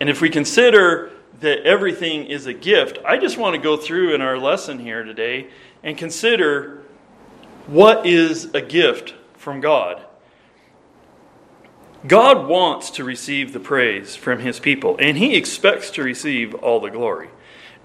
And 0.00 0.10
if 0.10 0.20
we 0.20 0.30
consider 0.30 1.12
that 1.40 1.60
everything 1.64 2.26
is 2.26 2.46
a 2.46 2.52
gift, 2.52 2.98
I 3.04 3.16
just 3.16 3.38
want 3.38 3.54
to 3.54 3.60
go 3.60 3.76
through 3.76 4.14
in 4.14 4.20
our 4.20 4.38
lesson 4.38 4.78
here 4.78 5.04
today 5.04 5.48
and 5.82 5.96
consider 5.96 6.82
what 7.66 8.06
is 8.06 8.52
a 8.54 8.60
gift 8.60 9.14
from 9.36 9.60
God? 9.60 10.02
God 12.06 12.48
wants 12.48 12.90
to 12.92 13.04
receive 13.04 13.52
the 13.52 13.60
praise 13.60 14.16
from 14.16 14.40
his 14.40 14.58
people, 14.58 14.96
and 14.98 15.16
he 15.16 15.36
expects 15.36 15.90
to 15.92 16.02
receive 16.02 16.54
all 16.56 16.80
the 16.80 16.90
glory. 16.90 17.28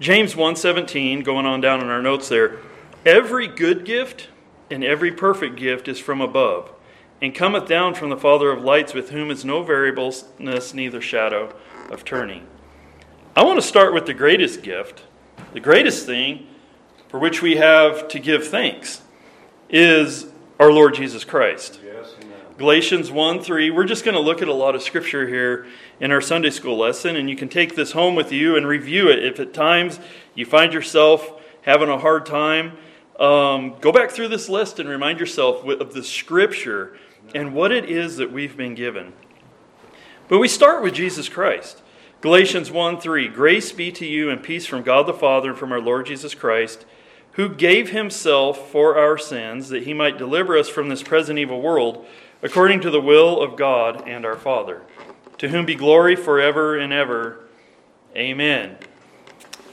James 0.00 0.34
1:17, 0.34 1.22
going 1.22 1.46
on 1.46 1.60
down 1.60 1.80
in 1.80 1.88
our 1.88 2.02
notes 2.02 2.28
there, 2.28 2.58
every 3.06 3.46
good 3.46 3.84
gift 3.84 4.28
and 4.70 4.82
every 4.82 5.12
perfect 5.12 5.56
gift 5.56 5.86
is 5.86 6.00
from 6.00 6.20
above, 6.20 6.70
and 7.20 7.34
cometh 7.34 7.66
down 7.66 7.94
from 7.94 8.10
the 8.10 8.16
Father 8.16 8.50
of 8.50 8.62
lights, 8.62 8.94
with 8.94 9.10
whom 9.10 9.30
is 9.30 9.44
no 9.44 9.62
variableness, 9.62 10.74
neither 10.74 11.00
shadow 11.00 11.54
of 11.90 12.04
turning. 12.04 12.46
I 13.34 13.44
want 13.44 13.60
to 13.60 13.66
start 13.66 13.94
with 13.94 14.06
the 14.06 14.14
greatest 14.14 14.62
gift, 14.62 15.02
the 15.52 15.60
greatest 15.60 16.06
thing 16.06 16.46
for 17.08 17.18
which 17.18 17.42
we 17.42 17.56
have 17.56 18.08
to 18.08 18.18
give 18.18 18.46
thanks 18.46 19.02
is 19.70 20.26
our 20.58 20.72
Lord 20.72 20.94
Jesus 20.94 21.24
Christ. 21.24 21.80
Yes, 21.84 22.14
Galatians 22.58 23.12
1 23.12 23.40
3. 23.40 23.70
We're 23.70 23.84
just 23.84 24.04
going 24.04 24.16
to 24.16 24.20
look 24.20 24.42
at 24.42 24.48
a 24.48 24.52
lot 24.52 24.74
of 24.74 24.82
scripture 24.82 25.28
here 25.28 25.66
in 26.00 26.10
our 26.10 26.20
Sunday 26.20 26.50
school 26.50 26.76
lesson, 26.76 27.14
and 27.14 27.30
you 27.30 27.36
can 27.36 27.48
take 27.48 27.76
this 27.76 27.92
home 27.92 28.16
with 28.16 28.32
you 28.32 28.56
and 28.56 28.66
review 28.66 29.08
it. 29.08 29.24
If 29.24 29.38
at 29.38 29.54
times 29.54 30.00
you 30.34 30.44
find 30.44 30.72
yourself 30.72 31.40
having 31.62 31.88
a 31.88 31.98
hard 31.98 32.26
time, 32.26 32.76
um, 33.20 33.76
go 33.80 33.92
back 33.92 34.10
through 34.10 34.28
this 34.28 34.48
list 34.48 34.80
and 34.80 34.88
remind 34.88 35.20
yourself 35.20 35.64
of 35.64 35.94
the 35.94 36.02
scripture 36.02 36.98
and 37.34 37.54
what 37.54 37.72
it 37.72 37.88
is 37.88 38.16
that 38.16 38.32
we've 38.32 38.56
been 38.56 38.74
given. 38.74 39.12
But 40.28 40.38
we 40.38 40.48
start 40.48 40.82
with 40.82 40.94
Jesus 40.94 41.28
Christ. 41.28 41.82
Galatians 42.20 42.70
1 42.70 43.00
3. 43.00 43.28
Grace 43.28 43.72
be 43.72 43.92
to 43.92 44.06
you 44.06 44.30
and 44.30 44.42
peace 44.42 44.66
from 44.66 44.82
God 44.82 45.06
the 45.06 45.14
Father 45.14 45.50
and 45.50 45.58
from 45.58 45.72
our 45.72 45.80
Lord 45.80 46.06
Jesus 46.06 46.34
Christ 46.34 46.84
who 47.38 47.48
gave 47.48 47.90
himself 47.90 48.68
for 48.72 48.98
our 48.98 49.16
sins 49.16 49.68
that 49.68 49.84
he 49.84 49.94
might 49.94 50.18
deliver 50.18 50.58
us 50.58 50.68
from 50.68 50.88
this 50.88 51.04
present 51.04 51.38
evil 51.38 51.62
world, 51.62 52.04
according 52.42 52.80
to 52.80 52.90
the 52.90 53.00
will 53.00 53.40
of 53.40 53.54
God 53.54 54.08
and 54.08 54.26
our 54.26 54.34
Father, 54.34 54.82
to 55.38 55.48
whom 55.48 55.64
be 55.64 55.76
glory 55.76 56.16
forever 56.16 56.76
and 56.76 56.92
ever. 56.92 57.44
Amen. 58.16 58.76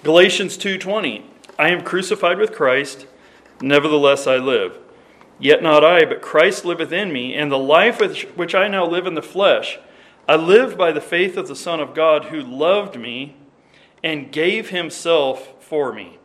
Galatians 0.03 0.57
2:20 0.57 1.23
I 1.57 1.69
am 1.69 1.81
crucified 1.81 2.37
with 2.37 2.51
Christ, 2.51 3.07
nevertheless 3.59 4.27
I 4.27 4.37
live. 4.37 4.77
Yet 5.39 5.61
not 5.61 5.83
I, 5.83 6.05
but 6.05 6.21
Christ 6.21 6.63
liveth 6.63 6.93
in 6.93 7.11
me, 7.11 7.33
and 7.35 7.51
the 7.51 7.57
life 7.57 7.99
which 8.35 8.55
I 8.55 8.67
now 8.67 8.85
live 8.85 9.05
in 9.05 9.15
the 9.15 9.21
flesh, 9.21 9.79
I 10.27 10.35
live 10.37 10.77
by 10.77 10.91
the 10.91 11.01
faith 11.01 11.37
of 11.37 11.47
the 11.47 11.55
Son 11.55 11.79
of 11.79 11.93
God 11.93 12.25
who 12.25 12.41
loved 12.41 12.99
me 12.99 13.35
and 14.03 14.31
gave 14.31 14.69
himself 14.69 15.53
for 15.63 15.93
me. 15.93 16.19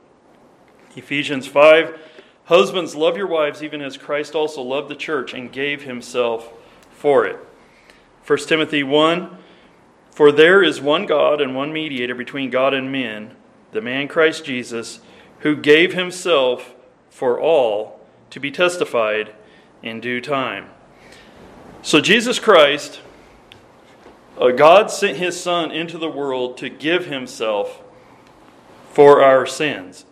Ephesians 0.96 1.46
5 1.46 1.98
Husbands, 2.44 2.96
love 2.96 3.16
your 3.16 3.28
wives 3.28 3.62
even 3.62 3.80
as 3.80 3.96
Christ 3.96 4.34
also 4.34 4.60
loved 4.60 4.88
the 4.88 4.96
church 4.96 5.34
and 5.34 5.52
gave 5.52 5.84
himself 5.84 6.52
for 6.90 7.24
it. 7.24 7.38
1 8.26 8.38
Timothy 8.38 8.82
1 8.82 9.38
For 10.10 10.32
there 10.32 10.60
is 10.60 10.80
one 10.80 11.06
God 11.06 11.40
and 11.40 11.54
one 11.54 11.72
mediator 11.72 12.14
between 12.14 12.50
God 12.50 12.74
and 12.74 12.90
men, 12.90 13.36
the 13.70 13.80
man 13.80 14.08
Christ 14.08 14.44
Jesus, 14.44 14.98
who 15.40 15.54
gave 15.54 15.94
himself 15.94 16.74
for 17.08 17.38
all 17.40 17.99
to 18.30 18.40
be 18.40 18.50
testified 18.50 19.34
in 19.82 20.00
due 20.00 20.20
time. 20.20 20.70
So, 21.82 22.00
Jesus 22.00 22.38
Christ, 22.38 23.00
uh, 24.38 24.50
God 24.50 24.90
sent 24.90 25.18
his 25.18 25.40
Son 25.40 25.70
into 25.70 25.98
the 25.98 26.10
world 26.10 26.56
to 26.58 26.68
give 26.68 27.06
himself 27.06 27.82
for 28.90 29.22
our 29.22 29.46
sins. 29.46 30.04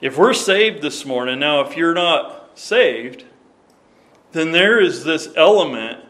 If 0.00 0.18
we're 0.18 0.34
saved 0.34 0.82
this 0.82 1.04
morning, 1.04 1.38
now 1.38 1.60
if 1.62 1.76
you're 1.76 1.94
not 1.94 2.50
saved, 2.54 3.24
then 4.32 4.52
there 4.52 4.80
is 4.80 5.04
this 5.04 5.28
element 5.36 6.04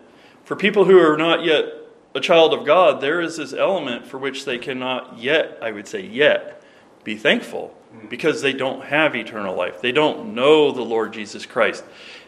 for 0.45 0.57
people 0.57 0.85
who 0.85 0.99
are 0.99 1.17
not 1.17 1.45
yet 1.45 1.67
a 2.15 2.21
child 2.21 2.55
of 2.55 2.65
God, 2.65 3.01
there 3.01 3.21
is 3.21 3.37
this 3.37 3.53
element 3.53 4.07
for 4.07 4.19
which 4.19 4.45
they 4.45 4.59
cannot 4.59 5.19
yet, 5.19 5.59
I 5.61 5.73
would 5.73 5.89
say, 5.89 6.07
yet 6.07 6.63
be 7.03 7.17
thankful 7.17 7.77
because 8.09 8.43
they 8.43 8.53
don't 8.53 8.85
have 8.85 9.15
eternal 9.17 9.55
life. 9.55 9.81
They 9.81 9.93
don't 9.93 10.35
know 10.35 10.73
the 10.73 10.83
Lord 10.83 11.13
Jesus 11.13 11.47
Christ. 11.47 11.85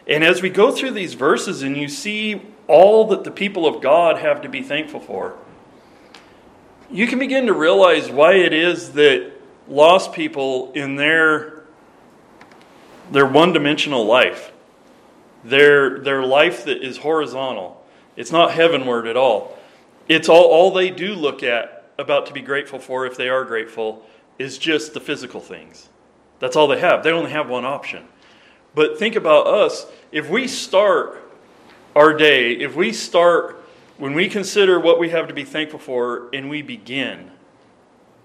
And 0.07 0.23
as 0.23 0.41
we 0.41 0.49
go 0.49 0.71
through 0.71 0.91
these 0.91 1.13
verses 1.13 1.63
and 1.63 1.75
you 1.75 1.87
see 1.87 2.41
all 2.67 3.07
that 3.07 3.23
the 3.23 3.31
people 3.31 3.65
of 3.65 3.81
God 3.81 4.17
have 4.17 4.41
to 4.41 4.49
be 4.49 4.61
thankful 4.61 4.99
for, 4.99 5.37
you 6.89 7.07
can 7.07 7.19
begin 7.19 7.47
to 7.47 7.53
realize 7.53 8.09
why 8.09 8.33
it 8.33 8.53
is 8.53 8.93
that 8.93 9.31
lost 9.67 10.13
people 10.13 10.71
in 10.73 10.95
their 10.95 11.57
their 13.11 13.25
one 13.25 13.53
dimensional 13.53 14.05
life, 14.05 14.51
their, 15.43 15.99
their 15.99 16.23
life 16.23 16.65
that 16.65 16.83
is 16.83 16.97
horizontal. 16.97 17.83
It's 18.15 18.31
not 18.31 18.51
heavenward 18.51 19.07
at 19.07 19.15
all. 19.15 19.57
It's 20.07 20.29
all, 20.29 20.45
all 20.45 20.71
they 20.71 20.89
do 20.89 21.13
look 21.13 21.43
at 21.43 21.85
about 21.97 22.25
to 22.27 22.33
be 22.33 22.41
grateful 22.41 22.79
for, 22.79 23.05
if 23.05 23.17
they 23.17 23.29
are 23.29 23.43
grateful, 23.43 24.05
is 24.39 24.57
just 24.57 24.93
the 24.93 24.99
physical 24.99 25.41
things. 25.41 25.89
That's 26.39 26.55
all 26.55 26.67
they 26.67 26.79
have. 26.79 27.03
They 27.03 27.11
only 27.11 27.31
have 27.31 27.49
one 27.49 27.65
option. 27.65 28.05
But 28.75 28.99
think 28.99 29.15
about 29.15 29.47
us. 29.47 29.87
If 30.11 30.29
we 30.29 30.47
start 30.47 31.23
our 31.95 32.13
day, 32.13 32.53
if 32.53 32.75
we 32.75 32.93
start, 32.93 33.63
when 33.97 34.13
we 34.13 34.29
consider 34.29 34.79
what 34.79 34.99
we 34.99 35.09
have 35.09 35.27
to 35.27 35.33
be 35.33 35.43
thankful 35.43 35.79
for, 35.79 36.29
and 36.31 36.49
we 36.49 36.61
begin 36.61 37.31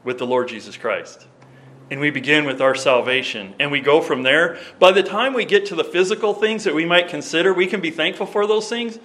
with 0.05 0.19
the 0.19 0.27
Lord 0.27 0.49
Jesus 0.49 0.77
Christ 0.77 1.27
and 1.91 2.01
we 2.01 2.11
begin 2.11 2.47
with 2.47 2.63
our 2.63 2.75
salvation 2.75 3.55
and 3.59 3.71
we 3.71 3.81
go 3.81 4.01
from 4.01 4.23
there. 4.23 4.59
By 4.79 4.93
the 4.93 5.03
time 5.03 5.35
we 5.35 5.45
get 5.45 5.67
to 5.67 5.75
the 5.75 5.85
physical 5.85 6.33
things 6.33 6.65
that 6.65 6.75
we 6.75 6.87
might 6.87 7.09
consider, 7.09 7.53
we 7.53 7.67
can 7.67 7.83
be 7.83 7.91
thankful 7.91 8.25
for 8.25 8.47
those 8.47 8.69
things, 8.69 8.99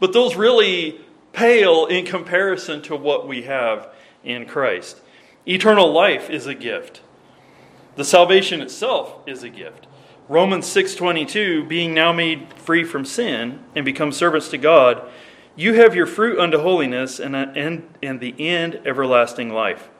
but 0.00 0.12
those 0.12 0.34
really 0.34 1.00
pale 1.32 1.86
in 1.86 2.04
comparison 2.04 2.82
to 2.82 2.96
what 2.96 3.28
we 3.28 3.42
have 3.42 3.94
in 4.24 4.46
Christ. 4.46 5.00
Eternal 5.46 5.92
life 5.92 6.30
is 6.30 6.46
a 6.46 6.54
gift. 6.54 7.00
The 7.96 8.04
salvation 8.04 8.60
itself 8.60 9.16
is 9.26 9.42
a 9.42 9.48
gift. 9.48 9.86
Romans 10.28 10.66
6:22 10.66 11.64
being 11.64 11.92
now 11.92 12.12
made 12.12 12.52
free 12.54 12.84
from 12.84 13.04
sin 13.04 13.58
and 13.74 13.84
become 13.84 14.12
servants 14.12 14.48
to 14.50 14.58
God, 14.58 15.02
you 15.56 15.74
have 15.74 15.94
your 15.94 16.06
fruit 16.06 16.38
unto 16.38 16.58
holiness 16.58 17.18
and, 17.18 17.36
uh, 17.36 17.46
and, 17.54 17.88
and 18.02 18.20
the 18.20 18.34
end 18.38 18.80
everlasting 18.86 19.52
life. 19.52 19.90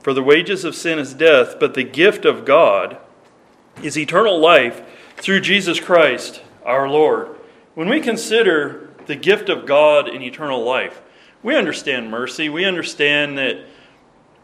For 0.00 0.14
the 0.14 0.22
wages 0.22 0.64
of 0.64 0.74
sin 0.74 0.98
is 0.98 1.12
death, 1.12 1.58
but 1.58 1.74
the 1.74 1.82
gift 1.82 2.24
of 2.24 2.44
God 2.44 2.96
is 3.82 3.98
eternal 3.98 4.38
life 4.38 4.82
through 5.16 5.40
Jesus 5.40 5.80
Christ 5.80 6.42
our 6.64 6.88
Lord. 6.88 7.28
When 7.74 7.88
we 7.88 8.00
consider 8.00 8.88
the 9.06 9.16
gift 9.16 9.48
of 9.48 9.66
God 9.66 10.08
in 10.08 10.22
eternal 10.22 10.64
life, 10.64 11.02
we 11.42 11.56
understand 11.56 12.10
mercy. 12.10 12.48
We 12.48 12.64
understand 12.64 13.36
that 13.36 13.58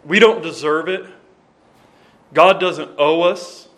we 0.04 0.18
don't 0.18 0.42
deserve 0.42 0.88
it. 0.88 1.06
God 2.35 2.61
doesn't 2.61 2.90
owe 2.99 3.23
us. 3.23 3.68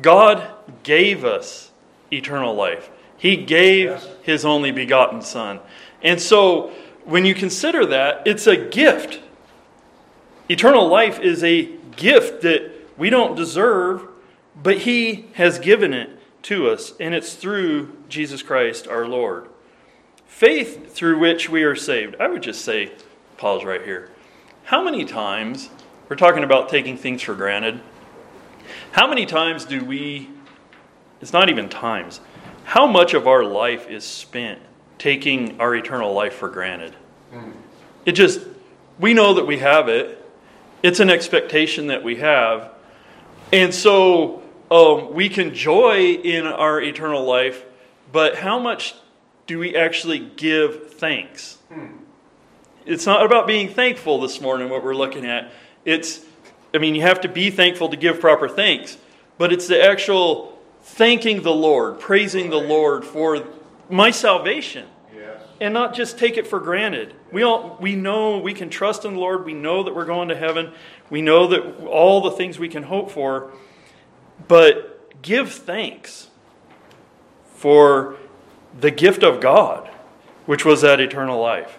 God 0.00 0.46
gave 0.82 1.24
us 1.24 1.70
eternal 2.12 2.54
life. 2.54 2.90
He 3.16 3.36
gave 3.36 3.86
yes. 3.86 4.08
His 4.22 4.44
only 4.44 4.70
begotten 4.70 5.22
Son. 5.22 5.60
And 6.02 6.20
so, 6.20 6.72
when 7.04 7.24
you 7.24 7.34
consider 7.34 7.84
that, 7.86 8.26
it's 8.26 8.46
a 8.46 8.56
gift 8.56 9.20
Eternal 10.52 10.86
life 10.86 11.18
is 11.18 11.42
a 11.42 11.64
gift 11.96 12.42
that 12.42 12.70
we 12.98 13.08
don't 13.08 13.34
deserve, 13.34 14.06
but 14.60 14.78
He 14.80 15.24
has 15.32 15.58
given 15.58 15.94
it 15.94 16.10
to 16.42 16.68
us, 16.68 16.92
and 17.00 17.14
it's 17.14 17.34
through 17.34 17.96
Jesus 18.10 18.42
Christ 18.42 18.86
our 18.86 19.06
Lord. 19.06 19.48
Faith 20.26 20.92
through 20.92 21.18
which 21.18 21.48
we 21.48 21.62
are 21.62 21.74
saved. 21.74 22.16
I 22.20 22.28
would 22.28 22.42
just 22.42 22.66
say, 22.66 22.92
pause 23.38 23.64
right 23.64 23.82
here. 23.82 24.10
How 24.64 24.82
many 24.82 25.04
times, 25.04 25.68
we're 26.08 26.16
talking 26.16 26.44
about 26.44 26.68
taking 26.68 26.96
things 26.96 27.22
for 27.22 27.34
granted, 27.34 27.80
how 28.92 29.08
many 29.08 29.26
times 29.26 29.64
do 29.64 29.84
we, 29.84 30.28
it's 31.20 31.32
not 31.32 31.50
even 31.50 31.68
times, 31.68 32.20
how 32.64 32.86
much 32.86 33.12
of 33.14 33.26
our 33.26 33.44
life 33.44 33.88
is 33.90 34.04
spent 34.04 34.60
taking 34.98 35.60
our 35.60 35.74
eternal 35.74 36.12
life 36.12 36.34
for 36.34 36.48
granted? 36.48 36.94
Mm. 37.34 37.52
It 38.06 38.12
just, 38.12 38.40
we 38.98 39.14
know 39.14 39.34
that 39.34 39.46
we 39.46 39.58
have 39.58 39.88
it, 39.88 40.18
it's 40.82 41.00
an 41.00 41.10
expectation 41.10 41.88
that 41.88 42.02
we 42.02 42.16
have. 42.16 42.72
And 43.52 43.74
so 43.74 44.42
um, 44.70 45.12
we 45.12 45.28
can 45.28 45.54
joy 45.54 46.12
in 46.12 46.46
our 46.46 46.80
eternal 46.80 47.24
life, 47.24 47.64
but 48.10 48.36
how 48.36 48.58
much 48.58 48.94
do 49.46 49.58
we 49.58 49.76
actually 49.76 50.18
give 50.18 50.94
thanks? 50.94 51.58
Hmm. 51.68 52.01
It's 52.84 53.06
not 53.06 53.24
about 53.24 53.46
being 53.46 53.68
thankful 53.68 54.20
this 54.20 54.40
morning, 54.40 54.68
what 54.68 54.82
we're 54.82 54.94
looking 54.94 55.24
at. 55.24 55.52
It's, 55.84 56.20
I 56.74 56.78
mean, 56.78 56.94
you 56.94 57.02
have 57.02 57.20
to 57.22 57.28
be 57.28 57.50
thankful 57.50 57.88
to 57.90 57.96
give 57.96 58.20
proper 58.20 58.48
thanks, 58.48 58.96
but 59.38 59.52
it's 59.52 59.68
the 59.68 59.82
actual 59.82 60.58
thanking 60.82 61.42
the 61.42 61.54
Lord, 61.54 62.00
praising 62.00 62.50
the 62.50 62.56
Lord 62.56 63.04
for 63.04 63.44
my 63.88 64.10
salvation 64.10 64.86
and 65.62 65.72
not 65.72 65.94
just 65.94 66.18
take 66.18 66.36
it 66.36 66.48
for 66.48 66.58
granted. 66.58 67.14
We 67.30 67.44
all 67.44 67.78
we 67.80 67.94
know 67.94 68.38
we 68.38 68.52
can 68.52 68.68
trust 68.68 69.04
in 69.04 69.14
the 69.14 69.20
Lord. 69.20 69.44
We 69.44 69.54
know 69.54 69.84
that 69.84 69.94
we're 69.94 70.04
going 70.04 70.28
to 70.30 70.36
heaven. 70.36 70.72
We 71.08 71.22
know 71.22 71.46
that 71.46 71.86
all 71.86 72.20
the 72.20 72.32
things 72.32 72.58
we 72.58 72.68
can 72.68 72.82
hope 72.82 73.12
for. 73.12 73.52
But 74.48 75.22
give 75.22 75.52
thanks 75.52 76.28
for 77.54 78.16
the 78.80 78.90
gift 78.90 79.22
of 79.22 79.40
God, 79.40 79.88
which 80.46 80.64
was 80.64 80.80
that 80.80 80.98
eternal 80.98 81.40
life. 81.40 81.78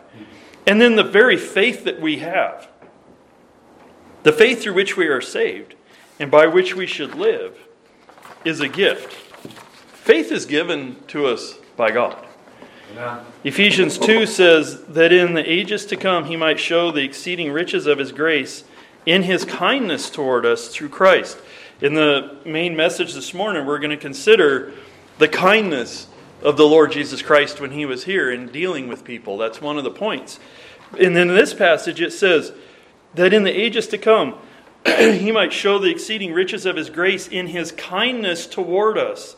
And 0.66 0.80
then 0.80 0.96
the 0.96 1.04
very 1.04 1.38
faith 1.38 1.84
that 1.84 2.00
we 2.00 2.20
have, 2.20 2.68
the 4.24 4.32
faith 4.32 4.62
through 4.62 4.74
which 4.74 4.96
we 4.96 5.08
are 5.08 5.22
saved 5.22 5.76
and 6.20 6.32
by 6.32 6.48
which 6.48 6.76
we 6.76 6.86
should 6.86 7.16
live, 7.16 7.58
is 8.46 8.60
a 8.60 8.68
gift. 8.68 9.12
Faith 9.92 10.32
is 10.32 10.46
given 10.46 10.98
to 11.08 11.26
us 11.26 11.56
by 11.76 11.92
God. 11.92 12.26
Ephesians 13.44 13.98
2 13.98 14.26
says 14.26 14.84
that 14.86 15.12
in 15.12 15.34
the 15.34 15.52
ages 15.52 15.86
to 15.88 15.98
come 15.98 16.26
he 16.26 16.36
might 16.36 16.60
show 16.60 16.92
the 16.92 17.04
exceeding 17.04 17.52
riches 17.52 17.88
of 17.88 17.98
his 17.98 18.12
grace 18.12 18.64
in 19.06 19.24
his 19.24 19.46
kindness 19.46 20.10
toward 20.10 20.46
us 20.46 20.68
through 20.68 20.90
Christ. 20.90 21.38
In 21.82 21.96
the 21.96 22.38
main 22.46 22.76
message 22.76 23.14
this 23.14 23.34
morning, 23.34 23.66
we're 23.66 23.80
going 23.80 23.92
to 23.92 23.98
consider 23.98 24.72
the 25.18 25.28
kindness 25.28 26.08
of 26.44 26.58
the 26.58 26.68
Lord 26.68 26.92
Jesus 26.92 27.22
Christ 27.22 27.60
when 27.62 27.72
he 27.72 27.86
was 27.86 28.04
here 28.04 28.32
in 28.32 28.48
dealing 28.48 28.88
with 28.88 29.04
people. 29.04 29.38
That's 29.38 29.62
one 29.62 29.78
of 29.78 29.84
the 29.84 29.92
points. 29.92 30.40
And 31.00 31.16
then 31.16 31.30
in 31.30 31.36
this 31.36 31.54
passage, 31.54 32.02
it 32.02 32.12
says 32.12 32.52
that 33.16 33.34
in 33.34 33.44
the 33.44 33.52
ages 33.52 33.88
to 33.88 33.98
come, 33.98 34.36
he 34.86 35.32
might 35.32 35.54
show 35.54 35.80
the 35.80 35.90
exceeding 35.90 36.34
riches 36.34 36.66
of 36.66 36.76
his 36.76 36.90
grace 36.90 37.28
in 37.28 37.48
his 37.48 37.72
kindness 37.72 38.46
toward 38.46 38.98
us 38.98 39.38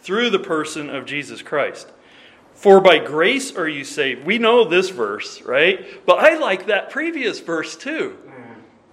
through 0.00 0.30
the 0.30 0.38
person 0.38 0.88
of 0.88 1.04
Jesus 1.04 1.42
Christ. 1.42 1.92
For 2.54 2.80
by 2.80 2.98
grace 2.98 3.54
are 3.56 3.68
you 3.68 3.84
saved. 3.84 4.26
We 4.26 4.38
know 4.38 4.64
this 4.64 4.90
verse, 4.90 5.42
right? 5.42 6.04
But 6.06 6.18
I 6.18 6.38
like 6.38 6.66
that 6.66 6.90
previous 6.90 7.40
verse 7.40 7.76
too. 7.76 8.16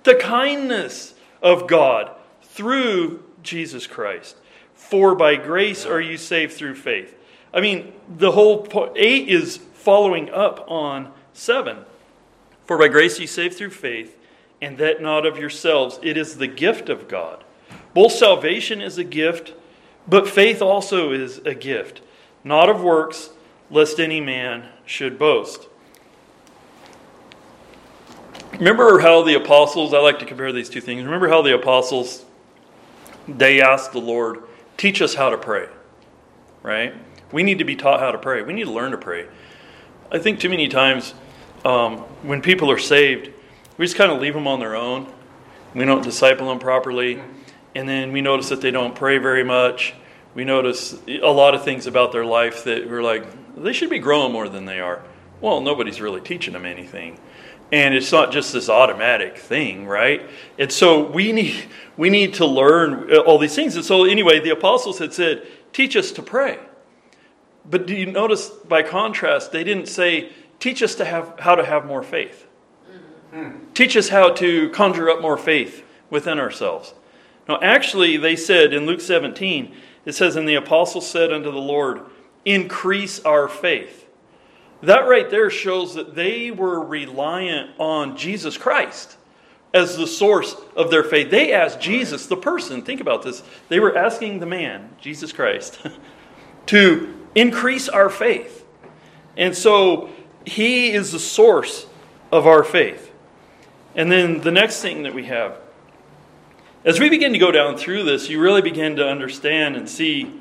The 0.04 0.16
kindness 0.16 1.13
of 1.42 1.68
God 1.68 2.12
through 2.44 3.24
Jesus 3.44 3.88
Christ. 3.88 4.38
For 4.74 5.16
by 5.16 5.36
grace 5.36 5.86
are 5.86 6.00
you 6.00 6.18
saved 6.18 6.54
through 6.54 6.75
faith. 6.75 7.16
I 7.58 7.60
mean, 7.60 7.92
the 8.08 8.34
whole 8.34 8.68
8 8.96 9.28
is 9.28 9.58
following 9.58 10.30
up 10.30 10.70
on 10.70 11.12
7. 11.34 11.80
For 12.68 12.78
by 12.78 12.88
grace 12.88 13.20
you 13.20 13.26
saved 13.26 13.58
through 13.58 13.72
faith, 13.72 14.16
and 14.62 14.78
that 14.78 15.02
not 15.02 15.26
of 15.26 15.40
yourselves. 15.40 16.00
It 16.04 16.18
is 16.18 16.38
the 16.38 16.46
gift 16.46 16.88
of 16.88 17.08
God. 17.08 17.44
Both 17.96 18.12
salvation 18.12 18.80
is 18.80 19.00
a 19.00 19.04
gift, 19.04 19.56
but 20.08 20.30
faith 20.30 20.62
also 20.62 21.12
is 21.12 21.40
a 21.40 21.56
gift, 21.56 22.02
not 22.44 22.70
of 22.70 22.84
works, 22.84 23.32
lest 23.72 24.00
any 24.00 24.22
man 24.22 24.70
should 24.86 25.18
boast. 25.18 25.68
Remember 28.54 29.00
how 29.00 29.24
the 29.24 29.34
apostles, 29.34 29.96
I 29.96 30.00
like 30.00 30.20
to 30.20 30.26
compare 30.26 30.52
these 30.52 30.70
two 30.70 30.82
things. 30.82 31.04
Remember 31.04 31.28
how 31.28 31.42
the 31.42 31.56
apostles, 31.56 32.24
they 33.28 33.62
asked 33.62 33.94
the 33.94 34.00
Lord, 34.00 34.44
teach 34.78 35.02
us 35.02 35.16
how 35.16 35.32
to 35.32 35.38
pray, 35.40 35.68
right? 36.62 36.94
We 37.31 37.43
need 37.43 37.60
to 37.60 37.65
be 37.65 37.75
taught 37.75 38.00
how 38.00 38.12
to 38.12 38.17
pray. 38.17 38.41
We 38.41 38.53
need 38.53 38.65
to 38.65 38.72
learn 38.72 38.91
to 38.91 38.98
pray. 38.98 39.27
I 40.12 40.19
think 40.19 40.39
too 40.39 40.50
many 40.50 40.67
times 40.67 41.13
um, 41.65 41.98
when 42.24 42.41
people 42.41 42.72
are 42.72 42.77
saved, 42.77 43.31
we 43.77 43.86
just 43.86 43.98
kind 43.98 44.12
of 44.12 44.22
leave 44.22 44.34
them 44.34 44.48
on 44.48 44.60
their 44.60 44.75
own. 44.75 45.12
We 45.75 45.86
don't 45.86 46.03
disciple 46.03 46.48
them 46.48 46.60
properly. 46.60 47.22
And 47.75 47.88
then 47.88 48.12
we 48.12 48.22
notice 48.22 48.50
that 48.50 48.62
they 48.62 48.72
don't 48.72 48.96
pray 48.96 49.17
very 49.17 49.43
much. 49.43 49.93
We 50.34 50.46
notice 50.46 50.96
a 51.07 51.31
lot 51.31 51.53
of 51.53 51.63
things 51.63 51.88
about 51.88 52.12
their 52.12 52.25
life 52.25 52.63
that 52.63 52.89
we're 52.89 53.03
like, 53.03 53.25
they 53.55 53.74
should 53.74 53.89
be 53.89 54.00
growing 54.00 54.31
more 54.31 54.48
than 54.48 54.65
they 54.65 54.79
are. 54.79 55.03
Well, 55.41 55.62
nobody's 55.62 56.00
really 56.00 56.22
teaching 56.22 56.53
them 56.53 56.65
anything. 56.65 57.19
And 57.72 57.93
it's 57.93 58.12
not 58.12 58.31
just 58.31 58.53
this 58.53 58.69
automatic 58.69 59.38
thing, 59.38 59.86
right? 59.86 60.22
And 60.57 60.72
so 60.72 61.12
we 61.12 61.34
need 61.34 61.65
we 61.98 62.10
need 62.10 62.36
to 62.36 62.46
learn 62.46 63.13
all 63.17 63.38
these 63.38 63.55
things. 63.55 63.75
And 63.75 63.84
so 63.84 64.05
anyway, 64.05 64.39
the 64.39 64.51
apostles 64.51 65.00
had 65.00 65.13
said, 65.13 65.46
"Teach 65.74 65.98
us 65.98 66.12
to 66.13 66.22
pray." 66.22 66.60
But 67.70 67.86
do 67.86 67.96
you 67.96 68.06
notice 68.06 68.50
by 68.50 68.84
contrast, 68.84 69.52
they 69.52 69.64
didn't 69.64 69.88
say, 69.88 70.30
"Teach 70.60 70.82
us 70.82 70.96
to 70.96 71.06
have 71.06 71.34
how 71.40 71.56
to 71.56 71.66
have 71.66 71.86
more 71.86 72.04
faith." 72.04 72.48
Mm-hmm. 73.34 73.74
Teach 73.74 73.98
us 73.98 74.10
how 74.10 74.32
to 74.32 74.70
conjure 74.70 75.10
up 75.10 75.22
more 75.22 75.38
faith 75.38 75.84
within 76.10 76.40
ourselves. 76.40 76.94
No, 77.48 77.60
actually, 77.62 78.18
they 78.18 78.36
said 78.36 78.74
in 78.74 78.86
Luke 78.86 79.02
17, 79.02 79.74
it 80.06 80.16
says, 80.16 80.36
And 80.36 80.48
the 80.48 80.56
apostles 80.56 81.10
said 81.10 81.32
unto 81.32 81.52
the 81.52 81.58
Lord, 81.58 82.02
Increase 82.46 83.20
our 83.22 83.48
faith. 83.48 84.08
That 84.82 85.08
right 85.08 85.30
there 85.30 85.50
shows 85.50 85.96
that 85.96 86.16
they 86.16 86.52
were 86.52 86.84
reliant 86.84 87.72
on 87.78 88.16
Jesus 88.16 88.58
Christ 88.58 89.18
as 89.74 89.98
the 89.98 90.08
source 90.08 90.56
of 90.76 90.92
their 90.92 91.04
faith. 91.04 91.30
They 91.30 91.52
asked 91.52 91.82
Jesus, 91.82 92.26
the 92.26 92.38
person, 92.38 92.84
think 92.84 93.02
about 93.02 93.24
this. 93.24 93.44
They 93.70 93.80
were 93.80 93.98
asking 93.98 94.40
the 94.40 94.46
man, 94.46 94.96
Jesus 95.02 95.34
Christ, 95.34 95.80
to 96.68 97.17
increase 97.38 97.88
our 97.88 98.10
faith. 98.10 98.65
And 99.38 99.56
so 99.56 100.10
he 100.46 100.91
is 100.91 101.12
the 101.12 101.20
source 101.20 101.86
of 102.32 102.48
our 102.48 102.63
faith. 102.63 103.12
And 103.96 104.12
then 104.12 104.41
the 104.41 104.51
next 104.51 104.82
thing 104.82 105.03
that 105.03 105.13
we 105.13 105.25
have, 105.25 105.60
as 106.84 107.00
we 107.00 107.10
begin 107.10 107.34
to 107.34 107.39
go 107.39 107.51
down 107.51 107.77
through 107.77 108.03
this, 108.03 108.27
you 108.29 108.39
really 108.39 108.62
begin 108.62 108.96
to 108.96 109.08
understand 109.08 109.75
and 109.75 109.88
see 109.88 110.34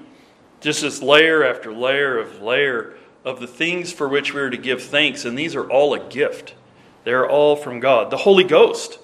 just 0.61 0.81
this 0.81 1.03
layer 1.03 1.45
after 1.45 1.73
layer 1.73 2.19
of 2.19 2.41
layer 2.41 2.97
of 3.25 3.41
the 3.41 3.47
things 3.47 3.93
for 3.93 4.09
which 4.09 4.33
we 4.33 4.41
are 4.41 4.51
to 4.51 4.57
give 4.57 4.83
thanks, 4.83 5.25
and 5.25 5.37
these 5.37 5.55
are 5.55 5.69
all 5.69 5.93
a 5.93 6.09
gift. 6.09 6.55
They 7.05 7.13
are 7.13 7.29
all 7.29 7.57
from 7.57 7.81
God. 7.81 8.11
The 8.11 8.19
Holy 8.19 8.45
Ghost, 8.45 8.99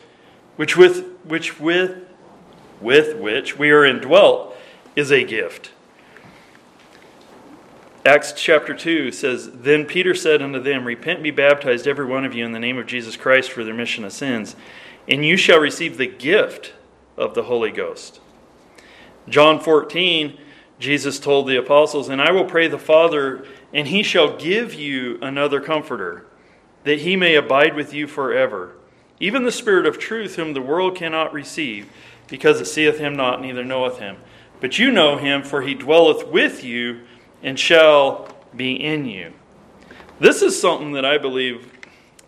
which 0.57 0.77
with 0.77 1.05
which 1.25 1.61
with 1.61 2.07
with 2.81 3.17
which 3.17 3.59
we 3.59 3.71
are 3.71 3.85
indwelt, 3.85 4.57
is 4.97 5.11
a 5.11 5.25
gift. 5.25 5.73
Acts 8.05 8.33
chapter 8.33 8.75
2 8.75 9.13
says, 9.13 9.49
Then 9.53 9.87
Peter 9.87 10.13
said 10.13 10.43
unto 10.43 10.59
them, 10.59 10.85
Repent 10.85 11.19
and 11.19 11.23
be 11.23 11.31
baptized, 11.31 11.87
every 11.87 12.05
one 12.05 12.25
of 12.25 12.35
you, 12.35 12.45
in 12.45 12.51
the 12.51 12.59
name 12.59 12.77
of 12.77 12.87
Jesus 12.87 13.17
Christ 13.17 13.53
for 13.53 13.63
the 13.63 13.71
remission 13.71 14.05
of 14.05 14.13
sins, 14.13 14.57
and 15.07 15.25
you 15.25 15.37
shall 15.37 15.61
receive 15.61 15.97
the 15.97 16.09
gift 16.09 16.73
of 17.17 17.35
the 17.35 17.45
Holy 17.45 17.71
Ghost. 17.71 18.21
John 19.29 19.61
14, 19.61 20.37
Jesus 20.81 21.21
told 21.21 21.47
the 21.47 21.57
apostles, 21.57 22.09
And 22.09 22.21
I 22.21 22.33
will 22.33 22.45
pray 22.45 22.67
the 22.67 22.77
Father, 22.77 23.47
and 23.73 23.87
he 23.87 24.03
shall 24.03 24.37
give 24.37 24.75
you 24.75 25.21
another 25.23 25.61
comforter, 25.61 26.27
that 26.83 27.03
he 27.03 27.15
may 27.15 27.37
abide 27.37 27.77
with 27.77 27.95
you 27.95 28.09
forever. 28.09 28.73
Even 29.21 29.45
the 29.45 29.53
Spirit 29.53 29.87
of 29.87 30.01
truth, 30.01 30.35
whom 30.35 30.55
the 30.55 30.61
world 30.61 30.97
cannot 30.97 31.33
receive, 31.33 31.89
because 32.27 32.61
it 32.61 32.67
seeth 32.67 32.99
him 32.99 33.15
not, 33.15 33.41
neither 33.41 33.65
knoweth 33.65 34.01
him. 34.01 34.17
But 34.61 34.81
you 34.81 34.91
know 34.91 35.19
him, 35.19 35.45
for 35.45 35.63
he 35.63 35.75
dwelleth 35.75 36.27
with 36.27 36.65
you 36.65 37.03
and 37.43 37.59
shall 37.59 38.29
be 38.55 38.75
in 38.75 39.05
you. 39.05 39.33
This 40.21 40.43
is 40.43 40.61
something 40.61 40.93
that 40.93 41.05
I 41.05 41.19
believe 41.19 41.71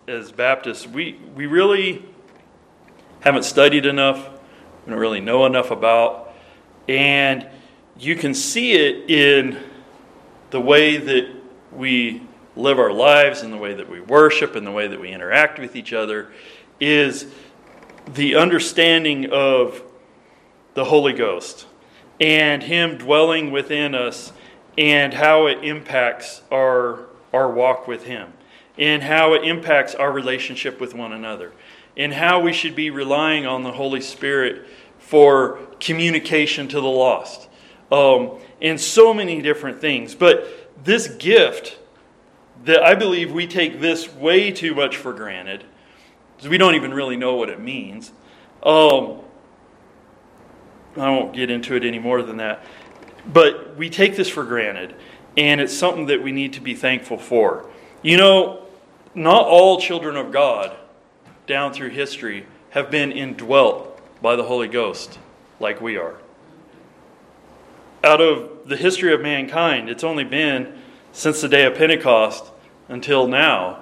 as 0.07 0.31
Baptists, 0.31 0.85
we, 0.85 1.19
we 1.35 1.45
really 1.45 2.05
haven't 3.21 3.43
studied 3.43 3.85
enough, 3.85 4.29
we 4.85 4.91
don't 4.91 4.99
really 4.99 5.21
know 5.21 5.45
enough 5.45 5.71
about. 5.71 6.33
And 6.87 7.47
you 7.97 8.15
can 8.15 8.33
see 8.33 8.73
it 8.73 9.09
in 9.09 9.57
the 10.51 10.61
way 10.61 10.97
that 10.97 11.33
we 11.71 12.21
live 12.55 12.79
our 12.79 12.91
lives 12.91 13.41
and 13.41 13.51
the 13.51 13.57
way 13.57 13.73
that 13.73 13.89
we 13.89 13.99
worship 13.99 14.55
and 14.55 14.65
the 14.65 14.71
way 14.71 14.87
that 14.87 14.99
we 14.99 15.11
interact 15.11 15.59
with 15.59 15.75
each 15.75 15.91
other 15.91 16.31
is 16.79 17.25
the 18.13 18.35
understanding 18.35 19.31
of 19.31 19.81
the 20.73 20.85
Holy 20.85 21.13
Ghost 21.13 21.65
and 22.19 22.61
Him 22.61 22.97
dwelling 22.97 23.51
within 23.51 23.95
us 23.95 24.31
and 24.77 25.13
how 25.13 25.47
it 25.47 25.63
impacts 25.63 26.41
our, 26.51 27.05
our 27.33 27.49
walk 27.49 27.87
with 27.87 28.03
Him 28.03 28.33
and 28.77 29.03
how 29.03 29.33
it 29.33 29.43
impacts 29.43 29.95
our 29.95 30.11
relationship 30.11 30.81
with 30.81 30.93
one 30.93 31.13
another 31.13 31.53
and 31.97 32.13
how 32.13 32.41
we 32.41 32.51
should 32.51 32.75
be 32.75 32.89
relying 32.89 33.45
on 33.45 33.63
the 33.63 33.71
Holy 33.71 34.01
Spirit 34.01 34.65
for 34.99 35.59
communication 35.79 36.67
to 36.67 36.81
the 36.81 36.87
lost 36.87 37.47
um, 37.91 38.31
and 38.61 38.79
so 38.79 39.13
many 39.13 39.41
different 39.41 39.79
things. 39.79 40.15
But 40.15 40.73
this 40.83 41.07
gift 41.07 41.79
that 42.65 42.83
I 42.83 42.95
believe 42.95 43.31
we 43.31 43.47
take 43.47 43.79
this 43.79 44.11
way 44.13 44.51
too 44.51 44.73
much 44.73 44.97
for 44.97 45.13
granted 45.13 45.63
because 46.35 46.49
we 46.49 46.57
don't 46.57 46.75
even 46.75 46.93
really 46.93 47.15
know 47.15 47.35
what 47.35 47.49
it 47.49 47.59
means. 47.59 48.11
Um, 48.63 49.21
I 50.97 51.09
won't 51.09 51.33
get 51.33 51.49
into 51.49 51.75
it 51.75 51.83
any 51.83 51.99
more 51.99 52.21
than 52.21 52.37
that. 52.37 52.63
But 53.31 53.75
we 53.75 53.89
take 53.89 54.15
this 54.15 54.29
for 54.29 54.43
granted, 54.43 54.95
and 55.37 55.59
it's 55.59 55.75
something 55.75 56.07
that 56.07 56.21
we 56.21 56.31
need 56.31 56.53
to 56.53 56.61
be 56.61 56.75
thankful 56.75 57.17
for. 57.17 57.69
You 58.01 58.17
know, 58.17 58.65
not 59.13 59.45
all 59.45 59.79
children 59.79 60.15
of 60.15 60.31
God 60.31 60.75
down 61.47 61.73
through 61.73 61.89
history 61.89 62.45
have 62.71 62.91
been 62.91 63.11
indwelt 63.11 63.99
by 64.21 64.35
the 64.35 64.43
Holy 64.43 64.67
Ghost 64.67 65.19
like 65.59 65.81
we 65.81 65.97
are 65.97 66.17
out 68.05 68.21
of 68.21 68.67
the 68.67 68.77
history 68.77 69.13
of 69.13 69.21
mankind, 69.21 69.89
it's 69.89 70.03
only 70.03 70.23
been 70.23 70.73
since 71.11 71.41
the 71.41 71.49
day 71.49 71.65
of 71.65 71.75
Pentecost 71.75 72.51
until 72.87 73.27
now 73.27 73.79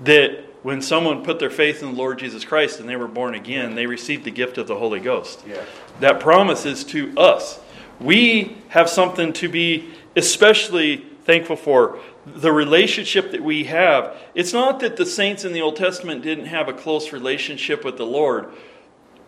that 0.00 0.44
when 0.62 0.80
someone 0.80 1.22
put 1.22 1.38
their 1.38 1.50
faith 1.50 1.82
in 1.82 1.90
the 1.90 1.96
Lord 1.96 2.18
Jesus 2.18 2.44
Christ 2.44 2.80
and 2.80 2.88
they 2.88 2.96
were 2.96 3.08
born 3.08 3.34
again, 3.34 3.74
they 3.74 3.86
received 3.86 4.24
the 4.24 4.30
gift 4.30 4.56
of 4.58 4.66
the 4.66 4.76
Holy 4.76 5.00
Ghost. 5.00 5.44
Yeah. 5.46 5.62
That 6.00 6.20
promise 6.20 6.64
is 6.64 6.84
to 6.84 7.16
us. 7.18 7.60
We 8.00 8.56
have 8.68 8.88
something 8.88 9.32
to 9.34 9.48
be 9.48 9.90
especially 10.16 10.98
thankful 11.24 11.56
for. 11.56 11.98
The 12.26 12.52
relationship 12.52 13.30
that 13.32 13.42
we 13.42 13.64
have. 13.64 14.16
It's 14.34 14.52
not 14.52 14.80
that 14.80 14.96
the 14.96 15.06
saints 15.06 15.44
in 15.44 15.52
the 15.52 15.60
Old 15.60 15.76
Testament 15.76 16.22
didn't 16.22 16.46
have 16.46 16.68
a 16.68 16.72
close 16.72 17.12
relationship 17.12 17.84
with 17.84 17.96
the 17.96 18.06
Lord, 18.06 18.52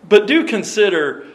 but 0.08 0.26
do 0.26 0.44
consider 0.44 1.26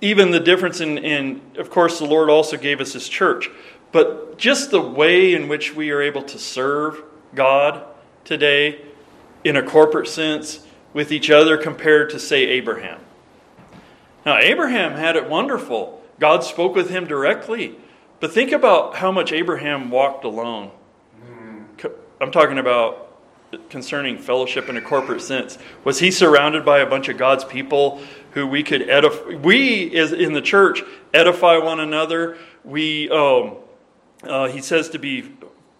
even 0.00 0.30
the 0.30 0.40
difference 0.40 0.80
in, 0.80 0.98
in, 0.98 1.40
of 1.56 1.70
course, 1.70 1.98
the 1.98 2.04
Lord 2.04 2.30
also 2.30 2.56
gave 2.56 2.80
us 2.80 2.92
His 2.92 3.08
church, 3.08 3.50
but 3.90 4.38
just 4.38 4.70
the 4.70 4.80
way 4.80 5.34
in 5.34 5.48
which 5.48 5.74
we 5.74 5.90
are 5.90 6.00
able 6.00 6.22
to 6.22 6.38
serve 6.38 7.02
God 7.34 7.84
today 8.24 8.80
in 9.44 9.56
a 9.56 9.62
corporate 9.62 10.08
sense 10.08 10.66
with 10.92 11.10
each 11.10 11.30
other 11.30 11.56
compared 11.56 12.10
to, 12.10 12.18
say, 12.18 12.46
Abraham. 12.46 13.00
Now, 14.24 14.38
Abraham 14.38 14.92
had 14.92 15.16
it 15.16 15.28
wonderful. 15.28 15.97
God 16.18 16.44
spoke 16.44 16.74
with 16.74 16.90
him 16.90 17.06
directly. 17.06 17.76
But 18.20 18.32
think 18.32 18.52
about 18.52 18.96
how 18.96 19.12
much 19.12 19.32
Abraham 19.32 19.90
walked 19.90 20.24
alone. 20.24 20.72
I'm 22.20 22.32
talking 22.32 22.58
about 22.58 23.04
concerning 23.70 24.18
fellowship 24.18 24.68
in 24.68 24.76
a 24.76 24.80
corporate 24.80 25.22
sense. 25.22 25.56
Was 25.84 26.00
he 26.00 26.10
surrounded 26.10 26.64
by 26.64 26.80
a 26.80 26.86
bunch 26.86 27.08
of 27.08 27.16
God's 27.16 27.44
people 27.44 28.02
who 28.32 28.46
we 28.46 28.62
could 28.62 28.88
edify. 28.88 29.36
We, 29.36 29.96
as 29.96 30.12
in 30.12 30.32
the 30.32 30.42
church, 30.42 30.82
edify 31.14 31.58
one 31.58 31.80
another. 31.80 32.36
We, 32.64 33.08
um, 33.10 33.56
uh, 34.22 34.48
he 34.48 34.60
says 34.60 34.90
to 34.90 34.98
be 34.98 35.32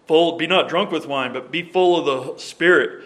full, 0.06 0.36
be 0.36 0.46
not 0.46 0.68
drunk 0.68 0.90
with 0.90 1.06
wine, 1.06 1.32
but 1.32 1.50
be 1.50 1.62
full 1.62 1.98
of 1.98 2.04
the 2.36 2.42
Spirit. 2.42 3.04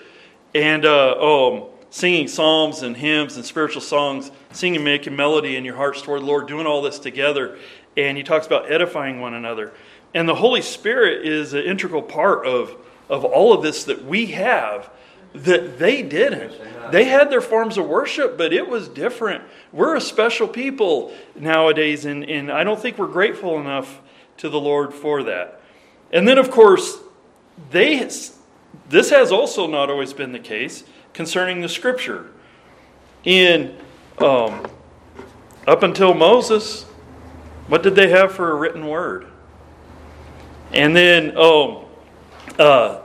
And 0.55 0.85
uh, 0.85 1.17
um, 1.21 1.65
singing 1.93 2.27
psalms 2.27 2.83
and 2.83 2.97
hymns 2.97 3.37
and 3.37 3.45
spiritual 3.45 3.83
songs, 3.83 4.33
singing, 4.51 4.83
making 4.83 5.15
melody 5.15 5.57
in 5.57 5.65
your 5.65 5.77
hearts 5.77 6.01
toward 6.01 6.23
the 6.23 6.27
Lord, 6.27 6.49
doing 6.49 6.67
all 6.67 6.81
this 6.81 6.99
together. 6.99 7.59
And 7.99 8.17
he 8.17 8.23
talks 8.23 8.47
about 8.47 8.73
edifying 8.73 9.21
one 9.21 9.35
another. 9.35 9.75
And 10.15 10.27
the 10.27 10.35
Holy 10.35 10.63
Spirit 10.63 11.27
is 11.27 11.53
an 11.53 11.65
integral 11.65 12.01
part 12.03 12.47
of, 12.47 12.75
of 13.11 13.27
all 13.27 13.53
of 13.53 13.63
this 13.63 13.85
that 13.85 14.07
we 14.07 14.27
have 14.29 14.91
that 15.35 15.79
they 15.79 16.03
didn't. 16.03 16.55
They 16.91 17.05
had 17.05 17.31
their 17.31 17.43
forms 17.43 17.77
of 17.77 17.87
worship, 17.87 18.39
but 18.39 18.55
it 18.55 18.69
was 18.69 18.89
different. 18.89 19.45
We're 19.71 19.97
a 19.97 20.01
special 20.01 20.49
people 20.49 21.15
nowadays, 21.35 22.07
and, 22.07 22.25
and 22.25 22.51
I 22.51 22.65
don't 22.65 22.81
think 22.81 22.97
we're 22.97 23.07
grateful 23.07 23.61
enough 23.61 24.01
to 24.39 24.49
the 24.49 24.61
Lord 24.61 24.95
for 24.95 25.23
that. 25.25 25.61
And 26.11 26.27
then, 26.27 26.39
of 26.39 26.51
course, 26.51 26.99
they 27.71 27.99
this 28.89 29.11
has 29.11 29.31
also 29.31 29.67
not 29.67 29.91
always 29.91 30.15
been 30.15 30.33
the 30.33 30.39
case 30.39 30.85
concerning 31.13 31.61
the 31.61 31.69
Scripture. 31.69 32.31
In 33.25 33.77
um, 34.19 34.67
up 35.67 35.83
until 35.83 36.15
Moses, 36.15 36.85
what 37.69 37.83
did 37.83 37.95
they 37.95 38.09
have 38.09 38.33
for 38.33 38.51
a 38.51 38.55
written 38.55 38.87
word? 38.87 39.27
And 40.73 40.97
then, 40.97 41.37
um, 41.37 41.85
uh, 42.59 43.01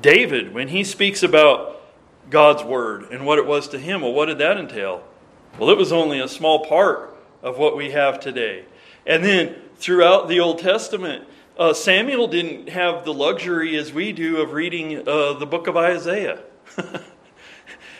David, 0.00 0.52
when 0.52 0.68
he 0.68 0.84
speaks 0.84 1.22
about 1.22 1.82
God's 2.30 2.64
word 2.64 3.10
and 3.10 3.24
what 3.24 3.38
it 3.38 3.46
was 3.46 3.68
to 3.68 3.78
him, 3.78 4.02
well, 4.02 4.12
what 4.12 4.26
did 4.26 4.38
that 4.38 4.58
entail? 4.58 5.04
Well, 5.58 5.70
it 5.70 5.78
was 5.78 5.92
only 5.92 6.20
a 6.20 6.28
small 6.28 6.64
part 6.64 7.16
of 7.42 7.58
what 7.58 7.76
we 7.76 7.90
have 7.90 8.20
today. 8.20 8.64
And 9.06 9.24
then 9.24 9.54
throughout 9.76 10.28
the 10.28 10.40
Old 10.40 10.58
Testament, 10.58 11.24
uh, 11.58 11.74
Samuel 11.74 12.28
didn't 12.28 12.68
have 12.68 13.04
the 13.04 13.12
luxury 13.12 13.76
as 13.76 13.92
we 13.92 14.12
do 14.12 14.40
of 14.40 14.52
reading 14.52 15.06
uh, 15.06 15.34
the 15.34 15.46
book 15.46 15.66
of 15.66 15.76
Isaiah. 15.76 16.40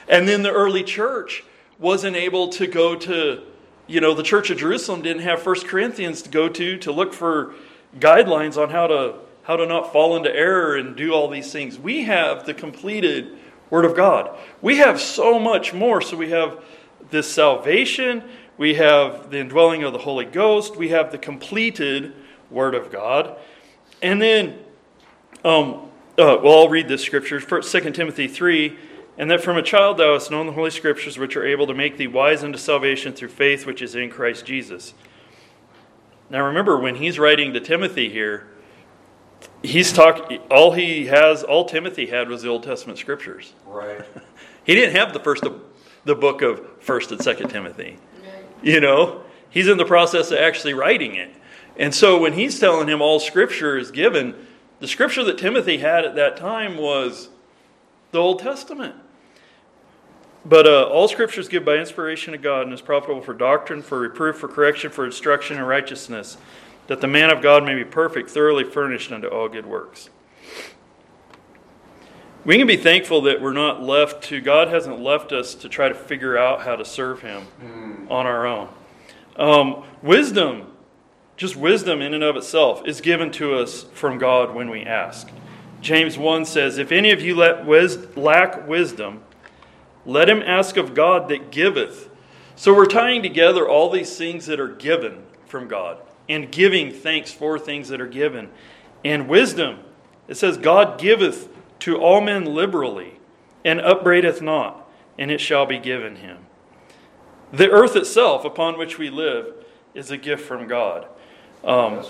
and 0.09 0.29
then 0.29 0.43
the 0.43 0.53
early 0.53 0.83
church 0.83 1.45
wasn't 1.79 2.17
able 2.17 2.49
to 2.49 2.67
go 2.67 2.95
to, 2.95 3.43
you 3.87 4.01
know, 4.01 4.15
the 4.15 4.23
church 4.23 4.51
of 4.51 4.59
Jerusalem 4.59 5.03
didn't 5.03 5.23
have 5.23 5.43
First 5.43 5.67
Corinthians 5.67 6.23
to 6.23 6.31
go 6.31 6.49
to 6.49 6.79
to 6.79 6.93
look 6.93 7.12
for 7.12 7.55
guidelines 7.99 8.57
on 8.57 8.71
how 8.71 8.87
to 8.87 9.15
how 9.45 9.57
to 9.57 9.67
not 9.67 9.93
fall 9.93 10.17
into 10.17 10.35
error 10.35 10.77
and 10.77 10.95
do 10.97 11.12
all 11.12 11.29
these 11.29 11.53
things. 11.53 11.79
We 11.79 12.05
have 12.05 12.47
the 12.47 12.55
completed 12.55 13.37
Word 13.71 13.85
of 13.85 13.97
God. 13.97 14.38
We 14.61 14.77
have 14.79 15.01
so 15.01 15.38
much 15.38 15.75
more. 15.75 16.01
So 16.01 16.17
we 16.17 16.31
have 16.31 16.62
this 17.11 17.31
salvation, 17.33 18.23
we 18.57 18.75
have 18.75 19.31
the 19.31 19.38
indwelling 19.38 19.83
of 19.83 19.93
the 19.93 19.99
Holy 19.99 20.25
Ghost, 20.25 20.77
we 20.77 20.91
have 20.91 21.11
the 21.11 21.19
completed 21.19 22.15
Word 22.51 22.75
of 22.75 22.93
God. 22.93 23.37
And 24.01 24.23
then, 24.23 24.59
um, 25.45 25.88
uh, 26.19 26.38
well, 26.43 26.61
I'll 26.61 26.69
read 26.69 26.87
this 26.87 27.03
scripture, 27.03 27.41
First, 27.41 27.73
2 27.73 27.91
Timothy 27.91 28.29
3. 28.29 28.79
And 29.23 29.31
that 29.31 29.41
from 29.41 29.57
a 29.57 29.63
child 29.63 29.99
thou 29.99 30.15
hast 30.15 30.33
known 30.33 30.47
the 30.47 30.53
Holy 30.53 30.73
Scriptures, 30.73 31.17
which 31.17 31.37
are 31.37 31.47
able 31.47 31.69
to 31.69 31.75
make 31.75 31.97
thee 31.97 32.09
wise 32.09 32.43
unto 32.43 32.59
salvation 32.59 33.13
through 33.13 33.29
faith 33.29 33.67
which 33.67 33.81
is 33.81 33.95
in 33.95 34.11
Christ 34.11 34.45
Jesus. 34.45 34.95
Now 36.29 36.45
remember, 36.45 36.77
when 36.77 36.97
he's 36.97 37.21
writing 37.21 37.53
to 37.53 37.61
Timothy 37.61 38.09
here, 38.09 38.49
he's 39.63 39.93
talking 39.93 40.39
all 40.51 40.73
he 40.73 41.07
has 41.07 41.45
all 41.45 41.67
timothy 41.67 42.07
had 42.07 42.29
was 42.29 42.43
the 42.43 42.49
old 42.49 42.65
testament 42.65 42.99
scriptures. 42.99 43.53
Right. 43.65 44.05
He 44.65 44.75
didn't 44.75 44.97
have 44.97 45.13
the 45.13 45.21
first 45.21 45.45
the 46.05 46.17
book 46.17 46.43
of 46.43 46.61
first 46.81 47.13
and 47.13 47.23
second 47.23 47.51
timothy. 47.51 47.99
You 48.61 48.81
know 48.81 49.23
he's 49.51 49.69
in 49.69 49.79
the 49.79 49.85
process 49.85 50.33
of 50.33 50.39
actually 50.39 50.75
writing 50.75 51.15
it. 51.15 51.31
And 51.77 51.95
so 51.95 52.21
when 52.21 52.33
he's 52.33 52.59
telling 52.59 52.89
him 52.89 53.01
all 53.01 53.21
scripture 53.21 53.79
is 53.79 53.93
given 53.93 54.35
the 54.81 54.89
scripture 54.89 55.23
that 55.23 55.39
timothy 55.39 55.79
had 55.79 56.05
at 56.05 56.17
that 56.17 56.37
time 56.37 56.77
was 56.77 57.29
the 58.11 58.19
old 58.19 58.41
testament 58.41 58.97
but 60.44 60.66
uh, 60.66 60.85
all 60.85 61.09
scriptures 61.09 61.48
given 61.48 61.66
by 61.66 61.76
inspiration 61.76 62.35
of 62.35 62.42
god 62.42 62.62
and 62.62 62.72
is 62.72 62.81
profitable 62.81 63.22
for 63.22 63.35
doctrine 63.35 63.83
for 63.83 63.98
reproof 63.98 64.37
for 64.37 64.48
correction 64.48 64.90
for 64.90 65.05
instruction 65.05 65.57
in 65.57 65.62
righteousness 65.62 66.37
that 66.87 67.00
the 67.00 67.07
man 67.07 67.31
of 67.31 67.40
God 67.42 67.64
may 67.64 67.74
be 67.74 67.85
perfect, 67.85 68.31
thoroughly 68.31 68.64
furnished 68.64 69.12
unto 69.12 69.28
all 69.28 69.48
good 69.48 69.66
works. 69.66 70.11
We 72.44 72.59
can 72.59 72.66
be 72.66 72.76
thankful 72.76 73.22
that 73.22 73.40
we're 73.40 73.52
not 73.52 73.83
left 73.83 74.24
to, 74.24 74.40
God 74.40 74.68
hasn't 74.68 75.00
left 75.00 75.31
us 75.31 75.55
to 75.55 75.68
try 75.68 75.88
to 75.88 75.94
figure 75.94 76.37
out 76.37 76.62
how 76.62 76.74
to 76.74 76.85
serve 76.85 77.22
Him 77.22 77.46
mm. 77.62 78.11
on 78.11 78.26
our 78.26 78.46
own. 78.46 78.68
Um, 79.37 79.85
wisdom, 80.02 80.72
just 81.37 81.55
wisdom 81.55 82.02
in 82.02 82.14
and 82.14 82.24
of 82.24 82.37
itself, 82.37 82.83
is 82.85 83.00
given 83.00 83.31
to 83.33 83.55
us 83.55 83.85
from 83.94 84.18
God 84.18 84.55
when 84.55 84.68
we 84.68 84.83
ask. 84.83 85.31
James 85.81 86.18
1 86.18 86.44
says, 86.44 86.78
If 86.78 86.90
any 86.90 87.12
of 87.12 87.20
you 87.20 87.37
lack 87.37 87.64
wisdom, 88.66 89.22
let 90.05 90.29
him 90.29 90.43
ask 90.43 90.77
of 90.77 90.95
God 90.95 91.29
that 91.29 91.51
giveth. 91.51 92.09
So 92.57 92.75
we're 92.75 92.87
tying 92.87 93.23
together 93.23 93.69
all 93.69 93.91
these 93.91 94.17
things 94.17 94.47
that 94.47 94.61
are 94.61 94.69
given 94.69 95.23
from 95.47 95.69
God 95.69 95.99
and 96.29 96.51
giving 96.51 96.93
thanks 96.93 97.33
for 97.33 97.59
things 97.59 97.88
that 97.88 98.01
are 98.01 98.07
given. 98.07 98.49
And 99.05 99.29
wisdom, 99.29 99.81
it 100.29 100.37
says, 100.37 100.57
God 100.57 100.99
giveth 100.99 101.49
to 101.81 101.99
all 101.99 102.21
men 102.21 102.45
liberally, 102.45 103.19
and 103.65 103.81
upbraideth 103.81 104.41
not, 104.41 104.88
and 105.19 105.31
it 105.31 105.41
shall 105.41 105.67
be 105.67 105.79
given 105.79 106.17
him. 106.17 106.38
The 107.53 107.71
earth 107.71 107.97
itself 107.97 108.45
upon 108.45 108.79
which 108.79 108.99
we 108.99 109.11
live 109.11 109.53
is 109.95 110.11
a 110.11 110.17
gift 110.17 110.47
from 110.47 110.67
God. 110.69 111.07
Um, 111.65 112.05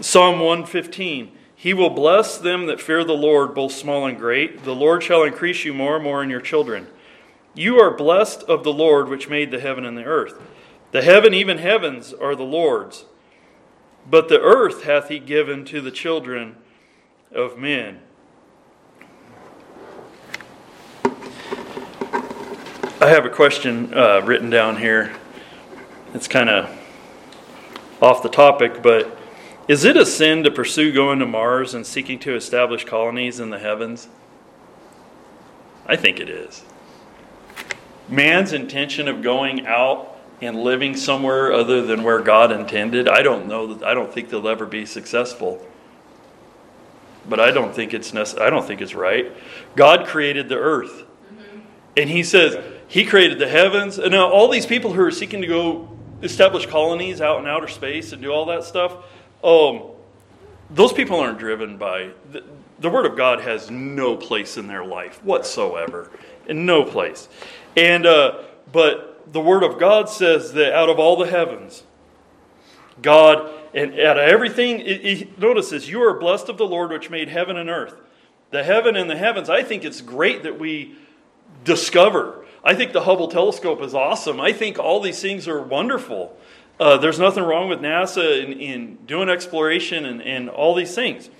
Psalm 0.00 0.40
115 0.40 1.32
He 1.56 1.74
will 1.74 1.90
bless 1.90 2.38
them 2.38 2.66
that 2.66 2.80
fear 2.80 3.02
the 3.02 3.12
Lord, 3.12 3.54
both 3.54 3.72
small 3.72 4.06
and 4.06 4.18
great. 4.18 4.64
The 4.64 4.74
Lord 4.74 5.02
shall 5.02 5.24
increase 5.24 5.64
you 5.64 5.74
more 5.74 5.96
and 5.96 6.04
more 6.04 6.22
in 6.22 6.30
your 6.30 6.40
children. 6.40 6.86
You 7.54 7.78
are 7.80 7.90
blessed 7.90 8.42
of 8.44 8.64
the 8.64 8.72
Lord 8.72 9.08
which 9.08 9.28
made 9.28 9.50
the 9.50 9.60
heaven 9.60 9.84
and 9.84 9.96
the 9.96 10.04
earth. 10.04 10.40
The 10.90 11.02
heaven, 11.02 11.34
even 11.34 11.58
heavens, 11.58 12.12
are 12.12 12.34
the 12.34 12.42
Lord's 12.44 13.04
but 14.08 14.28
the 14.28 14.40
earth 14.40 14.84
hath 14.84 15.08
he 15.08 15.18
given 15.18 15.64
to 15.66 15.80
the 15.80 15.90
children 15.90 16.56
of 17.32 17.58
men. 17.58 18.00
I 23.00 23.08
have 23.08 23.24
a 23.26 23.30
question 23.30 23.92
uh, 23.92 24.20
written 24.24 24.50
down 24.50 24.76
here. 24.76 25.14
It's 26.14 26.28
kind 26.28 26.48
of 26.48 26.70
off 28.00 28.22
the 28.22 28.28
topic, 28.28 28.82
but 28.82 29.18
is 29.68 29.84
it 29.84 29.96
a 29.96 30.06
sin 30.06 30.42
to 30.44 30.50
pursue 30.50 30.92
going 30.92 31.18
to 31.18 31.26
Mars 31.26 31.74
and 31.74 31.86
seeking 31.86 32.18
to 32.20 32.34
establish 32.34 32.84
colonies 32.84 33.40
in 33.40 33.50
the 33.50 33.58
heavens? 33.58 34.08
I 35.86 35.96
think 35.96 36.20
it 36.20 36.28
is. 36.28 36.62
Man's 38.08 38.52
intention 38.52 39.08
of 39.08 39.22
going 39.22 39.66
out 39.66 40.18
and 40.40 40.62
living 40.62 40.96
somewhere 40.96 41.52
other 41.52 41.82
than 41.82 42.02
where 42.02 42.20
God 42.20 42.52
intended, 42.52 43.08
I 43.08 43.22
don't 43.22 43.46
know 43.46 43.74
that 43.74 43.86
I 43.86 43.94
don't 43.94 44.12
think 44.12 44.28
they'll 44.28 44.48
ever 44.48 44.66
be 44.66 44.84
successful. 44.84 45.64
But 47.26 47.40
I 47.40 47.50
don't 47.50 47.74
think 47.74 47.94
it's 47.94 48.12
necess- 48.12 48.40
I 48.40 48.50
don't 48.50 48.66
think 48.66 48.82
it's 48.82 48.94
right. 48.94 49.32
God 49.76 50.06
created 50.06 50.48
the 50.48 50.58
earth. 50.58 51.04
Mm-hmm. 51.04 51.60
And 51.96 52.10
he 52.10 52.22
says 52.22 52.62
he 52.86 53.04
created 53.04 53.38
the 53.38 53.48
heavens. 53.48 53.98
And 53.98 54.10
now 54.10 54.28
all 54.28 54.48
these 54.48 54.66
people 54.66 54.92
who 54.92 55.02
are 55.02 55.10
seeking 55.10 55.40
to 55.40 55.46
go 55.46 55.88
establish 56.22 56.66
colonies 56.66 57.20
out 57.20 57.40
in 57.40 57.46
outer 57.46 57.68
space 57.68 58.12
and 58.12 58.20
do 58.20 58.30
all 58.30 58.46
that 58.46 58.64
stuff, 58.64 58.96
um, 59.42 59.82
those 60.70 60.92
people 60.92 61.18
aren't 61.18 61.38
driven 61.38 61.78
by 61.78 62.10
the, 62.30 62.44
the 62.80 62.90
word 62.90 63.06
of 63.06 63.16
God 63.16 63.40
has 63.40 63.70
no 63.70 64.16
place 64.16 64.56
in 64.56 64.66
their 64.66 64.84
life 64.84 65.22
whatsoever. 65.24 66.10
In 66.46 66.66
no 66.66 66.84
place. 66.84 67.28
And 67.76 68.06
uh, 68.06 68.42
but 68.72 69.32
the 69.32 69.40
Word 69.40 69.62
of 69.62 69.78
God 69.78 70.08
says 70.08 70.52
that 70.52 70.74
out 70.74 70.88
of 70.88 70.98
all 70.98 71.16
the 71.16 71.26
heavens, 71.26 71.82
God, 73.02 73.50
and 73.74 73.98
out 73.98 74.18
of 74.18 74.28
everything, 74.28 74.80
it, 74.80 75.04
it, 75.04 75.38
notice 75.38 75.70
this 75.70 75.88
you 75.88 76.02
are 76.02 76.14
blessed 76.14 76.48
of 76.48 76.58
the 76.58 76.66
Lord 76.66 76.90
which 76.90 77.10
made 77.10 77.28
heaven 77.28 77.56
and 77.56 77.68
earth. 77.68 77.96
The 78.50 78.62
heaven 78.62 78.94
and 78.94 79.10
the 79.10 79.16
heavens, 79.16 79.50
I 79.50 79.62
think 79.62 79.84
it's 79.84 80.00
great 80.00 80.44
that 80.44 80.58
we 80.58 80.96
discover. 81.64 82.44
I 82.62 82.74
think 82.74 82.92
the 82.92 83.02
Hubble 83.02 83.28
telescope 83.28 83.82
is 83.82 83.94
awesome. 83.94 84.40
I 84.40 84.52
think 84.52 84.78
all 84.78 85.00
these 85.00 85.20
things 85.20 85.48
are 85.48 85.60
wonderful. 85.60 86.36
Uh, 86.78 86.96
there's 86.96 87.18
nothing 87.18 87.44
wrong 87.44 87.68
with 87.68 87.80
NASA 87.80 88.44
in, 88.44 88.52
in 88.52 88.96
doing 89.06 89.28
exploration 89.28 90.04
and, 90.04 90.22
and 90.22 90.48
all 90.48 90.74
these 90.74 90.94
things. 90.94 91.30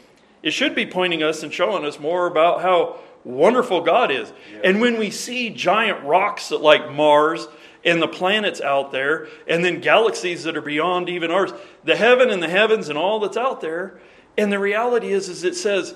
It 0.42 0.52
should 0.52 0.74
be 0.74 0.86
pointing 0.86 1.22
us 1.22 1.42
and 1.42 1.52
showing 1.52 1.84
us 1.84 1.98
more 1.98 2.26
about 2.26 2.62
how 2.62 2.98
wonderful 3.24 3.80
God 3.80 4.10
is. 4.10 4.32
Yeah. 4.52 4.60
And 4.64 4.80
when 4.80 4.98
we 4.98 5.10
see 5.10 5.50
giant 5.50 6.04
rocks 6.04 6.50
like 6.50 6.92
Mars, 6.92 7.48
and 7.84 8.00
the 8.00 8.08
planets 8.08 8.60
out 8.60 8.92
there, 8.92 9.28
and 9.46 9.64
then 9.64 9.80
galaxies 9.80 10.44
that 10.44 10.56
are 10.56 10.62
beyond 10.62 11.08
even 11.08 11.30
ours, 11.30 11.52
the 11.84 11.96
heaven 11.96 12.30
and 12.30 12.42
the 12.42 12.48
heavens 12.48 12.88
and 12.88 12.96
all 12.96 13.20
that's 13.20 13.36
out 13.36 13.60
there. 13.60 14.00
And 14.38 14.50
the 14.50 14.58
reality 14.58 15.12
is, 15.12 15.28
is 15.28 15.44
it 15.44 15.54
says, 15.54 15.94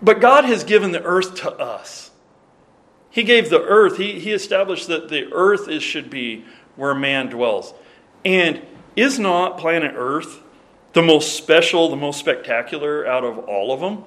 but 0.00 0.20
God 0.20 0.44
has 0.44 0.64
given 0.64 0.92
the 0.92 1.02
earth 1.02 1.36
to 1.36 1.52
us. 1.52 2.10
He 3.10 3.22
gave 3.22 3.50
the 3.50 3.62
earth, 3.62 3.96
He, 3.96 4.18
he 4.18 4.32
established 4.32 4.88
that 4.88 5.08
the 5.08 5.32
earth 5.32 5.68
is, 5.68 5.82
should 5.82 6.10
be 6.10 6.44
where 6.76 6.94
man 6.94 7.28
dwells. 7.28 7.72
And 8.24 8.62
is 8.94 9.18
not 9.18 9.58
planet 9.58 9.94
Earth 9.96 10.42
the 10.92 11.02
most 11.02 11.36
special, 11.36 11.88
the 11.88 11.96
most 11.96 12.18
spectacular 12.18 13.06
out 13.06 13.24
of 13.24 13.38
all 13.38 13.72
of 13.72 13.80
them? 13.80 14.04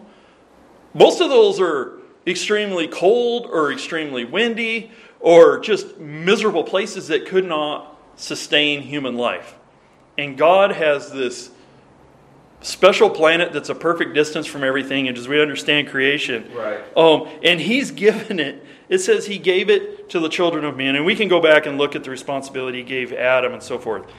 Most 0.94 1.22
of 1.22 1.30
those 1.30 1.60
are 1.60 1.99
extremely 2.30 2.88
cold 2.88 3.48
or 3.50 3.72
extremely 3.72 4.26
windy 4.26 4.92
or 5.20 5.60
just 5.60 5.98
miserable 5.98 6.64
places 6.64 7.08
that 7.08 7.26
could 7.26 7.46
not 7.46 7.98
sustain 8.16 8.82
human 8.82 9.16
life. 9.16 9.56
And 10.18 10.38
God 10.38 10.72
has 10.72 11.12
this 11.12 11.50
special 12.62 13.10
planet 13.10 13.54
that's 13.54 13.70
a 13.70 13.76
perfect 13.76 14.14
distance 14.14 14.46
from 14.46 14.64
everything, 14.64 15.08
and 15.08 15.18
as 15.18 15.28
we 15.28 15.42
understand 15.42 15.88
creation. 15.88 16.52
Right. 16.54 16.98
Um, 16.98 17.28
and 17.44 17.60
he's 17.60 17.92
given 18.06 18.40
it. 18.40 18.66
It 18.90 19.00
says 19.00 19.28
he 19.28 19.38
gave 19.38 19.70
it 19.70 20.10
to 20.10 20.20
the 20.20 20.30
children 20.30 20.66
of 20.66 20.76
men, 20.76 20.96
and 20.96 21.06
we 21.06 21.16
can 21.16 21.28
go 21.28 21.42
back 21.42 21.66
and 21.66 21.78
look 21.78 21.96
at 21.96 22.04
the 22.04 22.10
responsibility 22.10 22.80
he 22.80 22.84
gave 22.84 23.14
Adam 23.14 23.54
and 23.54 23.62
so 23.62 23.78
forth. 23.78 24.12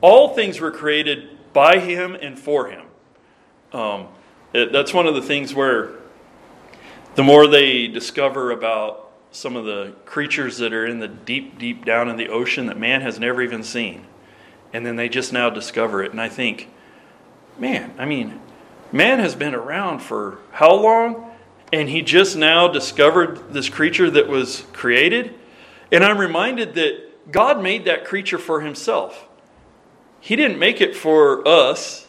All 0.00 0.34
things 0.34 0.60
were 0.60 0.70
created 0.70 1.30
by 1.52 1.78
him 1.78 2.14
and 2.14 2.38
for 2.38 2.68
him. 2.68 2.86
Um, 3.72 4.08
it, 4.52 4.72
that's 4.72 4.94
one 4.94 5.06
of 5.06 5.14
the 5.14 5.22
things 5.22 5.54
where 5.54 5.90
the 7.14 7.22
more 7.22 7.46
they 7.46 7.86
discover 7.86 8.50
about 8.50 9.10
some 9.30 9.56
of 9.56 9.64
the 9.64 9.92
creatures 10.04 10.58
that 10.58 10.72
are 10.72 10.86
in 10.86 11.00
the 11.00 11.08
deep, 11.08 11.58
deep 11.58 11.84
down 11.84 12.08
in 12.08 12.16
the 12.16 12.28
ocean 12.28 12.66
that 12.66 12.78
man 12.78 13.00
has 13.00 13.18
never 13.18 13.42
even 13.42 13.62
seen, 13.62 14.06
and 14.72 14.84
then 14.84 14.96
they 14.96 15.08
just 15.08 15.32
now 15.32 15.50
discover 15.50 16.02
it, 16.02 16.10
and 16.10 16.20
I 16.20 16.28
think, 16.28 16.68
man, 17.58 17.94
I 17.98 18.04
mean, 18.04 18.40
man 18.92 19.18
has 19.18 19.34
been 19.34 19.54
around 19.54 20.00
for 20.00 20.38
how 20.52 20.74
long? 20.74 21.30
And 21.72 21.88
he 21.88 22.02
just 22.02 22.36
now 22.36 22.68
discovered 22.68 23.52
this 23.52 23.68
creature 23.68 24.10
that 24.10 24.28
was 24.28 24.64
created. 24.72 25.34
And 25.90 26.04
I'm 26.04 26.18
reminded 26.18 26.74
that 26.74 27.32
God 27.32 27.62
made 27.62 27.86
that 27.86 28.04
creature 28.04 28.38
for 28.38 28.60
himself. 28.60 29.28
He 30.20 30.36
didn't 30.36 30.58
make 30.58 30.80
it 30.80 30.94
for 30.94 31.46
us. 31.46 32.03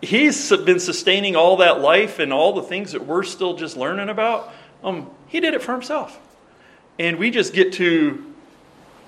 He's 0.00 0.50
been 0.50 0.80
sustaining 0.80 1.34
all 1.34 1.56
that 1.56 1.80
life 1.80 2.18
and 2.18 2.32
all 2.32 2.52
the 2.52 2.62
things 2.62 2.92
that 2.92 3.04
we're 3.04 3.24
still 3.24 3.56
just 3.56 3.76
learning 3.76 4.08
about. 4.08 4.52
Um, 4.84 5.10
he 5.26 5.40
did 5.40 5.54
it 5.54 5.62
for 5.62 5.72
himself. 5.72 6.20
And 6.98 7.18
we 7.18 7.30
just 7.30 7.52
get 7.52 7.72
to 7.74 8.24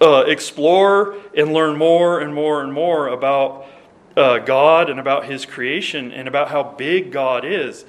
uh, 0.00 0.24
explore 0.26 1.16
and 1.36 1.52
learn 1.52 1.76
more 1.76 2.20
and 2.20 2.34
more 2.34 2.62
and 2.62 2.72
more 2.72 3.08
about 3.08 3.66
uh, 4.16 4.38
God 4.38 4.90
and 4.90 4.98
about 4.98 5.26
His 5.26 5.44
creation 5.46 6.12
and 6.12 6.26
about 6.26 6.48
how 6.48 6.62
big 6.62 7.12
God 7.12 7.44
is. 7.44 7.84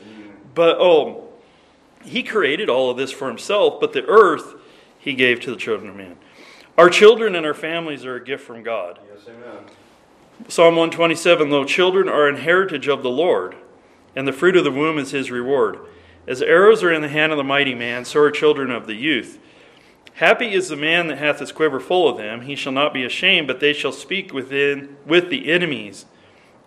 But, 0.54 0.78
oh, 0.80 1.30
He 2.04 2.24
created 2.24 2.70
all 2.70 2.90
of 2.90 2.98
this 2.98 3.12
for 3.12 3.28
Himself, 3.28 3.80
but 3.80 3.94
the 3.94 4.06
earth 4.06 4.56
He 5.00 5.14
gave 5.14 5.40
to 5.42 5.52
the 5.52 5.58
children 5.58 5.90
of 5.90 5.96
man. 5.96 6.18
Our 6.78 6.90
children 6.90 7.36
and 7.36 7.46
our 7.46 7.54
families 7.54 8.06
are 8.06 8.16
a 8.16 8.24
gift 8.24 8.46
from 8.46 8.64
God. 8.64 9.00
Yes, 9.14 9.28
amen. 9.28 9.66
Psalm 10.48 10.76
127 10.76 11.50
Though 11.50 11.66
children 11.66 12.10
are 12.10 12.28
an 12.28 12.38
heritage 12.38 12.88
of 12.88 13.04
the 13.04 13.10
Lord, 13.10 13.56
and 14.16 14.28
the 14.28 14.34
fruit 14.34 14.56
of 14.56 14.64
the 14.64 14.72
womb 14.72 14.98
is 14.98 15.12
his 15.12 15.32
reward. 15.32 15.80
As 16.28 16.42
arrows 16.42 16.84
are 16.84 16.92
in 16.92 17.02
the 17.02 17.10
hand 17.10 17.32
of 17.32 17.38
the 17.38 17.44
mighty 17.44 17.76
man, 17.76 18.06
so 18.06 18.22
are 18.22 18.32
children 18.32 18.72
of 18.72 18.88
the 18.88 18.96
youth. 18.96 19.40
Happy 20.16 20.54
is 20.54 20.70
the 20.70 20.76
man 20.76 21.08
that 21.08 21.18
hath 21.18 21.40
his 21.40 21.52
quiver 21.52 21.80
full 21.80 22.08
of 22.08 22.18
them. 22.18 22.42
He 22.42 22.56
shall 22.56 22.72
not 22.72 22.94
be 22.94 23.04
ashamed, 23.04 23.48
but 23.48 23.60
they 23.60 23.74
shall 23.74 23.92
speak 23.92 24.34
within 24.34 24.98
with 25.06 25.30
the 25.30 25.52
enemies 25.52 26.06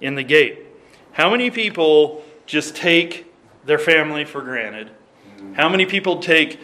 in 0.01 0.15
the 0.15 0.23
gate. 0.23 0.67
How 1.13 1.31
many 1.31 1.51
people 1.51 2.25
just 2.47 2.75
take 2.75 3.33
their 3.65 3.79
family 3.79 4.25
for 4.25 4.43
granted? 4.43 4.91
How 5.55 5.69
many 5.69 5.87
people 5.87 6.19
take 6.19 6.59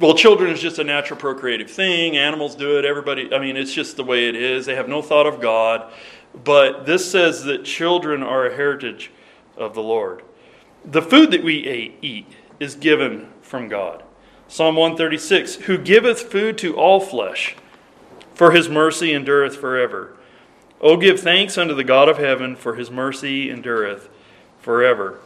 well, 0.00 0.14
children 0.14 0.50
is 0.50 0.62
just 0.62 0.78
a 0.78 0.84
natural 0.84 1.20
procreative 1.20 1.70
thing. 1.70 2.16
Animals 2.16 2.54
do 2.54 2.78
it. 2.78 2.86
Everybody, 2.86 3.34
I 3.34 3.38
mean, 3.38 3.58
it's 3.58 3.74
just 3.74 3.98
the 3.98 4.04
way 4.04 4.30
it 4.30 4.34
is. 4.34 4.64
They 4.64 4.74
have 4.74 4.88
no 4.88 5.02
thought 5.02 5.26
of 5.26 5.42
God. 5.42 5.92
But 6.34 6.86
this 6.86 7.10
says 7.10 7.44
that 7.44 7.64
children 7.64 8.22
are 8.22 8.46
a 8.46 8.54
heritage 8.54 9.10
of 9.56 9.74
the 9.74 9.82
Lord. 9.82 10.22
The 10.84 11.02
food 11.02 11.30
that 11.32 11.44
we 11.44 11.96
eat 12.00 12.26
is 12.58 12.74
given 12.74 13.28
from 13.42 13.68
God. 13.68 14.02
Psalm 14.48 14.76
136 14.76 15.56
Who 15.66 15.78
giveth 15.78 16.22
food 16.22 16.58
to 16.58 16.76
all 16.76 17.00
flesh, 17.00 17.56
for 18.34 18.52
his 18.52 18.68
mercy 18.68 19.12
endureth 19.12 19.56
forever. 19.56 20.16
O 20.80 20.96
give 20.96 21.20
thanks 21.20 21.58
unto 21.58 21.74
the 21.74 21.84
God 21.84 22.08
of 22.08 22.18
heaven, 22.18 22.56
for 22.56 22.74
his 22.74 22.90
mercy 22.90 23.50
endureth 23.50 24.08
forever. 24.60 25.18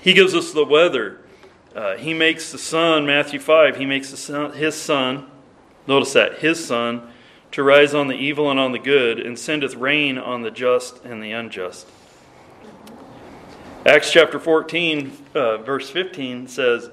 He 0.00 0.12
gives 0.12 0.34
us 0.34 0.52
the 0.52 0.64
weather. 0.64 1.20
Uh, 1.74 1.96
he 1.96 2.12
makes 2.12 2.52
the 2.52 2.58
sun, 2.58 3.06
Matthew 3.06 3.40
5, 3.40 3.76
he 3.76 3.86
makes 3.86 4.08
sun, 4.18 4.52
his 4.52 4.74
sun, 4.74 5.30
notice 5.86 6.12
that, 6.12 6.38
his 6.38 6.64
sun, 6.64 7.08
to 7.52 7.62
rise 7.62 7.94
on 7.94 8.08
the 8.08 8.14
evil 8.14 8.50
and 8.50 8.60
on 8.60 8.72
the 8.72 8.78
good, 8.78 9.18
and 9.18 9.38
sendeth 9.38 9.74
rain 9.74 10.18
on 10.18 10.42
the 10.42 10.50
just 10.50 11.04
and 11.04 11.22
the 11.22 11.32
unjust. 11.32 11.86
Acts 13.86 14.12
chapter 14.12 14.38
14, 14.38 15.12
uh, 15.34 15.56
verse 15.58 15.88
15 15.88 16.48
says, 16.48 16.90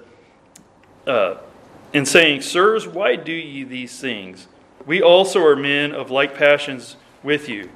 uh, 1.05 1.37
In 1.93 2.05
saying, 2.05 2.41
Sirs, 2.41 2.87
why 2.87 3.15
do 3.15 3.33
ye 3.33 3.63
these 3.63 3.99
things? 3.99 4.47
We 4.85 5.01
also 5.01 5.43
are 5.43 5.55
men 5.55 5.91
of 5.93 6.11
like 6.11 6.35
passions 6.37 6.95
with 7.23 7.49
you. 7.49 7.69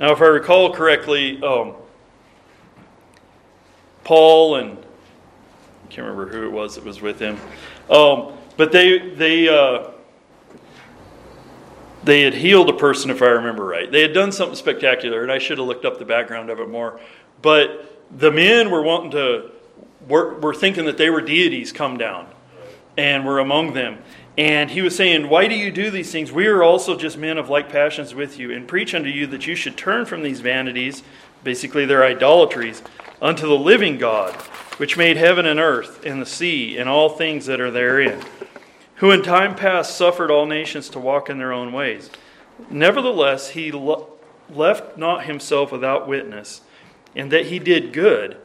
Now, 0.00 0.12
if 0.12 0.20
I 0.20 0.26
recall 0.26 0.72
correctly, 0.72 1.42
um, 1.42 1.74
Paul 4.04 4.56
and 4.56 4.78
I 4.78 5.86
can't 5.88 6.06
remember 6.06 6.28
who 6.28 6.46
it 6.46 6.52
was 6.52 6.76
that 6.76 6.84
was 6.84 7.00
with 7.00 7.18
him, 7.18 7.38
um, 7.90 8.32
but 8.56 8.70
they 8.70 9.10
they 9.10 9.48
uh, 9.48 9.90
they 12.04 12.22
had 12.22 12.34
healed 12.34 12.68
a 12.68 12.74
person, 12.74 13.10
if 13.10 13.22
I 13.22 13.26
remember 13.26 13.64
right. 13.64 13.90
They 13.90 14.02
had 14.02 14.12
done 14.12 14.32
something 14.32 14.56
spectacular, 14.56 15.22
and 15.22 15.32
I 15.32 15.38
should 15.38 15.58
have 15.58 15.66
looked 15.66 15.84
up 15.84 15.98
the 15.98 16.04
background 16.04 16.50
of 16.50 16.60
it 16.60 16.68
more. 16.68 17.00
But 17.42 18.00
the 18.16 18.30
men 18.30 18.70
were 18.70 18.82
wanting 18.82 19.10
to 19.12 19.50
were, 20.08 20.38
were 20.38 20.54
thinking 20.54 20.84
that 20.84 20.98
they 20.98 21.10
were 21.10 21.20
deities 21.20 21.72
come 21.72 21.96
down 21.96 22.26
and 22.96 23.24
were 23.24 23.38
among 23.38 23.72
them. 23.74 23.98
And 24.36 24.70
he 24.70 24.82
was 24.82 24.96
saying, 24.96 25.28
Why 25.28 25.46
do 25.46 25.54
you 25.54 25.70
do 25.70 25.90
these 25.90 26.10
things? 26.10 26.32
We 26.32 26.46
are 26.46 26.62
also 26.62 26.96
just 26.96 27.16
men 27.16 27.38
of 27.38 27.48
like 27.48 27.68
passions 27.68 28.14
with 28.14 28.38
you, 28.38 28.50
and 28.52 28.66
preach 28.66 28.94
unto 28.94 29.08
you 29.08 29.26
that 29.28 29.46
you 29.46 29.54
should 29.54 29.76
turn 29.76 30.06
from 30.06 30.22
these 30.22 30.40
vanities, 30.40 31.02
basically 31.42 31.86
their 31.86 32.04
idolatries, 32.04 32.82
unto 33.22 33.46
the 33.46 33.56
living 33.56 33.96
God, 33.96 34.34
which 34.78 34.96
made 34.96 35.16
heaven 35.16 35.46
and 35.46 35.60
earth, 35.60 36.04
and 36.04 36.20
the 36.20 36.26
sea, 36.26 36.76
and 36.78 36.88
all 36.88 37.10
things 37.10 37.46
that 37.46 37.60
are 37.60 37.70
therein, 37.70 38.20
who 38.96 39.10
in 39.10 39.22
time 39.22 39.54
past 39.54 39.96
suffered 39.96 40.30
all 40.30 40.46
nations 40.46 40.88
to 40.90 40.98
walk 40.98 41.28
in 41.28 41.38
their 41.38 41.52
own 41.52 41.72
ways. 41.72 42.10
Nevertheless, 42.70 43.50
he 43.50 43.72
left 43.72 44.96
not 44.96 45.24
himself 45.24 45.72
without 45.72 46.08
witness, 46.08 46.60
and 47.16 47.30
that 47.32 47.46
he 47.46 47.58
did 47.58 47.92
good, 47.92 48.36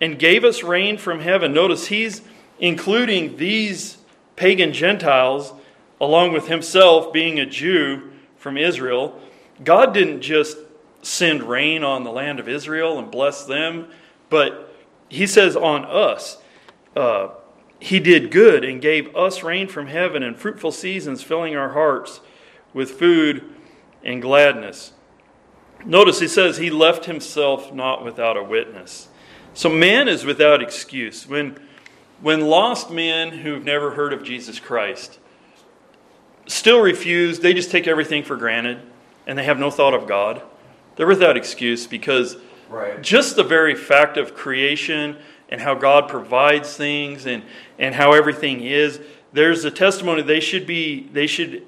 and 0.00 0.18
gave 0.18 0.44
us 0.44 0.62
rain 0.62 0.96
from 0.96 1.20
heaven. 1.20 1.52
Notice 1.52 1.88
he's 1.88 2.22
including 2.58 3.36
these 3.36 3.98
pagan 4.36 4.72
Gentiles, 4.72 5.52
along 6.00 6.32
with 6.32 6.48
himself 6.48 7.12
being 7.12 7.38
a 7.38 7.46
Jew 7.46 8.10
from 8.36 8.56
Israel, 8.56 9.20
God 9.62 9.92
didn't 9.92 10.22
just 10.22 10.56
send 11.02 11.42
rain 11.42 11.84
on 11.84 12.04
the 12.04 12.10
land 12.10 12.40
of 12.40 12.48
Israel 12.48 12.98
and 12.98 13.10
bless 13.10 13.44
them, 13.44 13.88
but 14.30 14.74
he 15.08 15.26
says 15.26 15.56
on 15.56 15.84
us. 15.84 16.38
Uh, 16.96 17.28
he 17.80 17.98
did 17.98 18.30
good 18.30 18.64
and 18.64 18.80
gave 18.80 19.14
us 19.16 19.42
rain 19.42 19.66
from 19.66 19.86
heaven 19.86 20.22
and 20.22 20.36
fruitful 20.36 20.70
seasons, 20.70 21.22
filling 21.22 21.56
our 21.56 21.70
hearts 21.70 22.20
with 22.72 22.92
food 22.92 23.44
and 24.04 24.20
gladness. 24.22 24.92
Notice 25.84 26.20
he 26.20 26.28
says 26.28 26.58
he 26.58 26.70
left 26.70 27.06
himself 27.06 27.72
not 27.72 28.04
without 28.04 28.36
a 28.36 28.42
witness. 28.42 29.08
So 29.54 29.68
man 29.68 30.08
is 30.08 30.24
without 30.24 30.62
excuse. 30.62 31.26
When 31.26 31.58
when 32.20 32.42
lost 32.42 32.90
men 32.90 33.30
who've 33.30 33.64
never 33.64 33.92
heard 33.92 34.12
of 34.12 34.22
Jesus 34.22 34.60
Christ 34.60 35.18
still 36.46 36.80
refuse, 36.80 37.40
they 37.40 37.54
just 37.54 37.70
take 37.70 37.86
everything 37.86 38.22
for 38.22 38.36
granted 38.36 38.78
and 39.26 39.38
they 39.38 39.44
have 39.44 39.58
no 39.58 39.70
thought 39.70 39.94
of 39.94 40.06
God, 40.06 40.42
they're 40.96 41.06
without 41.06 41.36
excuse 41.36 41.86
because 41.86 42.36
right. 42.68 43.00
just 43.00 43.36
the 43.36 43.44
very 43.44 43.74
fact 43.74 44.18
of 44.18 44.34
creation 44.34 45.16
and 45.50 45.60
how 45.60 45.74
God 45.74 46.08
provides 46.08 46.76
things 46.76 47.26
and, 47.26 47.42
and 47.78 47.94
how 47.94 48.12
everything 48.12 48.62
is, 48.62 49.00
there's 49.32 49.64
a 49.64 49.70
testimony 49.70 50.22
they 50.22 50.40
should 50.40 50.66
be 50.66 51.08
they 51.12 51.26
should 51.26 51.66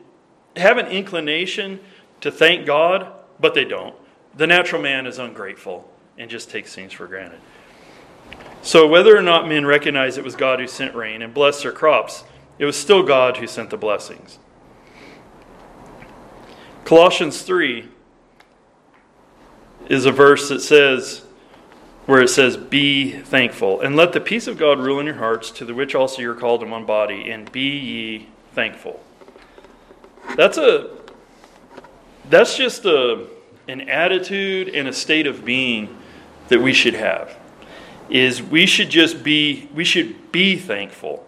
have 0.56 0.78
an 0.78 0.86
inclination 0.86 1.80
to 2.20 2.30
thank 2.30 2.66
God, 2.66 3.12
but 3.40 3.54
they 3.54 3.64
don't. 3.64 3.94
The 4.36 4.46
natural 4.46 4.80
man 4.80 5.06
is 5.06 5.18
ungrateful 5.18 5.90
and 6.18 6.30
just 6.30 6.50
takes 6.50 6.74
things 6.74 6.92
for 6.92 7.06
granted. 7.06 7.40
So, 8.62 8.86
whether 8.86 9.16
or 9.16 9.22
not 9.22 9.48
men 9.48 9.66
recognize 9.66 10.18
it 10.18 10.24
was 10.24 10.36
God 10.36 10.60
who 10.60 10.68
sent 10.68 10.94
rain 10.94 11.22
and 11.22 11.34
blessed 11.34 11.64
their 11.64 11.72
crops, 11.72 12.24
it 12.58 12.64
was 12.64 12.76
still 12.76 13.02
God 13.02 13.38
who 13.38 13.46
sent 13.46 13.70
the 13.70 13.76
blessings. 13.76 14.38
Colossians 16.84 17.42
3 17.42 17.88
is 19.88 20.06
a 20.06 20.12
verse 20.12 20.48
that 20.48 20.60
says, 20.60 21.22
where 22.06 22.20
it 22.20 22.28
says, 22.28 22.56
Be 22.56 23.12
thankful, 23.12 23.80
and 23.80 23.96
let 23.96 24.12
the 24.12 24.20
peace 24.20 24.46
of 24.46 24.58
God 24.58 24.78
rule 24.78 25.00
in 25.00 25.06
your 25.06 25.16
hearts, 25.16 25.50
to 25.52 25.64
the 25.64 25.74
which 25.74 25.94
also 25.94 26.22
you're 26.22 26.34
called 26.34 26.62
in 26.62 26.70
one 26.70 26.84
body, 26.84 27.30
and 27.30 27.50
be 27.52 27.60
ye 27.60 28.28
thankful. 28.52 29.02
That's 30.36 30.58
a 30.58 30.90
that's 32.28 32.56
just 32.56 32.84
a 32.84 33.26
an 33.68 33.82
attitude 33.82 34.68
and 34.68 34.88
a 34.88 34.92
state 34.92 35.26
of 35.26 35.44
being 35.44 35.96
that 36.48 36.60
we 36.60 36.72
should 36.72 36.94
have 36.94 37.36
is 38.10 38.42
we 38.42 38.66
should 38.66 38.90
just 38.90 39.22
be 39.22 39.68
we 39.74 39.84
should 39.84 40.32
be 40.32 40.56
thankful. 40.56 41.26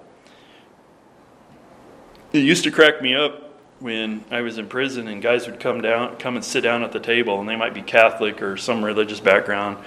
It 2.32 2.40
used 2.40 2.64
to 2.64 2.70
crack 2.70 3.00
me 3.00 3.14
up 3.14 3.40
when 3.78 4.24
I 4.30 4.40
was 4.40 4.58
in 4.58 4.68
prison 4.68 5.08
and 5.08 5.22
guys 5.22 5.46
would 5.46 5.60
come 5.60 5.80
down 5.80 6.16
come 6.16 6.36
and 6.36 6.44
sit 6.44 6.62
down 6.62 6.82
at 6.82 6.92
the 6.92 7.00
table 7.00 7.40
and 7.40 7.48
they 7.48 7.56
might 7.56 7.74
be 7.74 7.82
Catholic 7.82 8.42
or 8.42 8.56
some 8.56 8.84
religious 8.84 9.20
background 9.20 9.78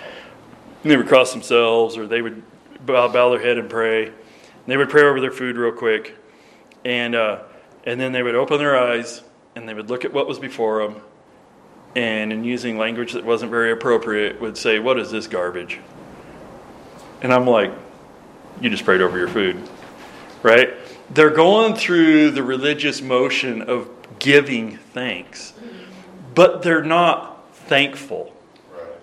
And 0.83 0.91
they 0.91 0.97
would 0.97 1.07
cross 1.07 1.33
themselves, 1.33 1.97
or 1.97 2.07
they 2.07 2.21
would 2.21 2.43
bow, 2.85 3.07
bow 3.07 3.31
their 3.31 3.41
head 3.41 3.57
and 3.57 3.69
pray. 3.69 4.05
And 4.07 4.15
they 4.67 4.77
would 4.77 4.89
pray 4.89 5.03
over 5.03 5.19
their 5.19 5.31
food 5.31 5.57
real 5.57 5.71
quick, 5.71 6.15
and 6.85 7.15
uh, 7.15 7.43
and 7.85 7.99
then 7.99 8.11
they 8.11 8.21
would 8.21 8.35
open 8.35 8.57
their 8.57 8.77
eyes 8.77 9.23
and 9.55 9.67
they 9.67 9.73
would 9.73 9.89
look 9.89 10.05
at 10.05 10.13
what 10.13 10.27
was 10.27 10.37
before 10.37 10.87
them, 10.87 11.01
and 11.95 12.31
in 12.31 12.43
using 12.43 12.77
language 12.77 13.13
that 13.13 13.25
wasn't 13.25 13.49
very 13.49 13.71
appropriate, 13.71 14.39
would 14.39 14.57
say, 14.57 14.77
"What 14.77 14.99
is 14.99 15.09
this 15.09 15.25
garbage?" 15.25 15.79
And 17.21 17.33
I'm 17.33 17.47
like, 17.47 17.71
"You 18.61 18.69
just 18.69 18.85
prayed 18.85 19.01
over 19.01 19.17
your 19.17 19.27
food, 19.27 19.57
right?" 20.43 20.73
They're 21.09 21.31
going 21.31 21.75
through 21.75 22.31
the 22.31 22.43
religious 22.43 23.01
motion 23.01 23.63
of 23.63 23.89
giving 24.19 24.77
thanks, 24.77 25.53
but 26.35 26.61
they're 26.61 26.83
not 26.83 27.55
thankful. 27.55 28.36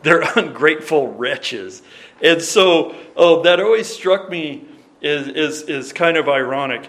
They're 0.05 0.23
ungrateful 0.37 1.13
wretches. 1.13 1.83
And 2.23 2.41
so, 2.41 2.95
oh, 3.17 3.43
that 3.43 3.59
always 3.59 3.89
struck 3.89 4.31
me 4.31 4.65
is, 5.01 5.27
is, 5.29 5.63
is 5.63 5.93
kind 5.93 6.17
of 6.17 6.29
ironic. 6.29 6.89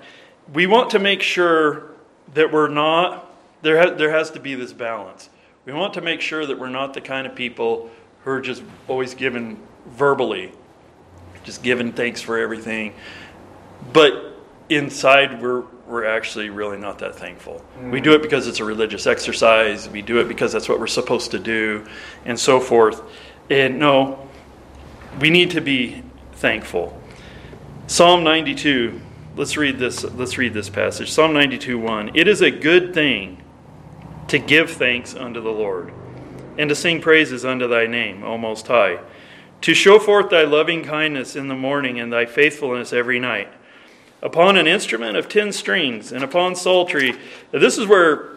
We 0.53 0.67
want 0.67 0.91
to 0.91 0.99
make 0.99 1.23
sure 1.23 1.91
that 2.33 2.51
we're 2.51 2.67
not, 2.67 3.33
there, 3.61 3.81
ha, 3.81 3.95
there 3.95 4.11
has 4.11 4.31
to 4.31 4.39
be 4.39 4.53
this 4.53 4.73
balance. 4.73 5.29
We 5.65 5.73
want 5.73 5.95
to 5.95 6.01
make 6.01 6.21
sure 6.21 6.45
that 6.45 6.59
we're 6.59 6.69
not 6.69 6.93
the 6.93 7.01
kind 7.01 7.25
of 7.25 7.33
people 7.33 7.89
who 8.23 8.31
are 8.31 8.41
just 8.41 8.63
always 8.87 9.15
given 9.15 9.57
verbally, 9.87 10.51
just 11.43 11.63
giving 11.63 11.91
thanks 11.93 12.21
for 12.21 12.37
everything. 12.37 12.93
But 13.91 14.35
inside, 14.69 15.41
we're, 15.41 15.63
we're 15.87 16.05
actually 16.05 16.49
really 16.49 16.77
not 16.77 16.99
that 16.99 17.15
thankful. 17.15 17.63
Mm. 17.79 17.91
We 17.91 18.01
do 18.01 18.13
it 18.13 18.21
because 18.21 18.47
it's 18.47 18.59
a 18.59 18.65
religious 18.65 19.05
exercise, 19.07 19.87
we 19.89 20.01
do 20.01 20.19
it 20.19 20.27
because 20.27 20.51
that's 20.51 20.67
what 20.67 20.79
we're 20.79 20.87
supposed 20.87 21.31
to 21.31 21.39
do, 21.39 21.85
and 22.25 22.39
so 22.39 22.59
forth. 22.59 23.01
And 23.49 23.77
no, 23.77 24.27
we 25.19 25.29
need 25.29 25.51
to 25.51 25.61
be 25.61 26.03
thankful. 26.33 26.99
Psalm 27.87 28.23
92, 28.23 28.99
let's 29.35 29.57
read 29.57 29.77
this, 29.77 30.03
let's 30.03 30.37
read 30.37 30.53
this 30.53 30.69
passage. 30.69 31.11
Psalm 31.11 31.33
92 31.33 31.77
1. 31.77 32.11
It 32.15 32.27
is 32.27 32.41
a 32.41 32.49
good 32.49 32.93
thing 32.93 33.41
to 34.27 34.39
give 34.39 34.71
thanks 34.71 35.13
unto 35.13 35.39
the 35.39 35.51
Lord, 35.51 35.93
and 36.57 36.67
to 36.69 36.75
sing 36.75 36.99
praises 36.99 37.45
unto 37.45 37.67
thy 37.67 37.85
name, 37.85 38.23
O 38.23 38.39
Most 38.39 38.65
High, 38.65 38.99
to 39.61 39.75
show 39.75 39.99
forth 39.99 40.31
thy 40.31 40.43
loving 40.43 40.83
kindness 40.83 41.35
in 41.35 41.47
the 41.47 41.55
morning 41.55 41.99
and 41.99 42.11
thy 42.11 42.25
faithfulness 42.25 42.91
every 42.91 43.19
night 43.19 43.49
upon 44.21 44.57
an 44.57 44.67
instrument 44.67 45.17
of 45.17 45.29
ten 45.29 45.51
strings, 45.51 46.11
and 46.11 46.23
upon 46.23 46.55
psaltery. 46.55 47.15
This 47.51 47.77
is 47.77 47.87
where 47.87 48.29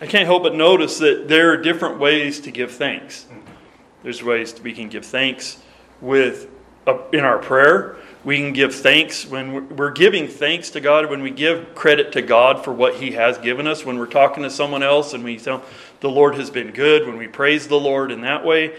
I 0.00 0.06
can't 0.06 0.26
help 0.26 0.42
but 0.42 0.54
notice 0.54 0.98
that 0.98 1.28
there 1.28 1.52
are 1.52 1.56
different 1.56 1.98
ways 1.98 2.40
to 2.40 2.50
give 2.50 2.72
thanks. 2.72 3.26
There's 4.02 4.22
ways 4.22 4.60
we 4.60 4.72
can 4.72 4.88
give 4.88 5.06
thanks 5.06 5.62
with 6.00 6.48
uh, 6.86 6.98
in 7.12 7.20
our 7.20 7.38
prayer. 7.38 7.96
We 8.24 8.38
can 8.38 8.52
give 8.52 8.74
thanks 8.74 9.26
when 9.26 9.76
we're 9.76 9.90
giving 9.90 10.28
thanks 10.28 10.70
to 10.70 10.80
God, 10.80 11.08
when 11.10 11.22
we 11.22 11.30
give 11.30 11.74
credit 11.74 12.12
to 12.12 12.22
God 12.22 12.64
for 12.64 12.72
what 12.72 12.96
He 12.96 13.12
has 13.12 13.38
given 13.38 13.66
us, 13.66 13.84
when 13.84 13.98
we're 13.98 14.06
talking 14.06 14.42
to 14.42 14.50
someone 14.50 14.82
else 14.82 15.12
and 15.14 15.24
we 15.24 15.38
tell 15.38 15.62
the 16.00 16.10
Lord 16.10 16.36
has 16.36 16.50
been 16.50 16.72
good, 16.72 17.06
when 17.06 17.16
we 17.16 17.28
praise 17.28 17.68
the 17.68 17.78
Lord 17.78 18.10
in 18.10 18.20
that 18.22 18.44
way. 18.44 18.76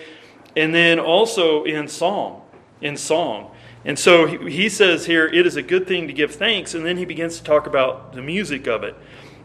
And 0.55 0.73
then 0.73 0.99
also 0.99 1.63
in 1.63 1.87
psalm, 1.87 2.41
in 2.81 2.95
song. 2.95 3.52
And 3.85 3.99
so 3.99 4.27
he 4.27 4.69
says 4.69 5.05
here, 5.05 5.27
it 5.27 5.45
is 5.45 5.55
a 5.55 5.61
good 5.61 5.87
thing 5.87 6.07
to 6.07 6.13
give 6.13 6.33
thanks. 6.33 6.73
And 6.73 6.85
then 6.85 6.97
he 6.97 7.05
begins 7.05 7.37
to 7.37 7.43
talk 7.43 7.67
about 7.67 8.13
the 8.13 8.21
music 8.21 8.67
of 8.67 8.83
it. 8.83 8.95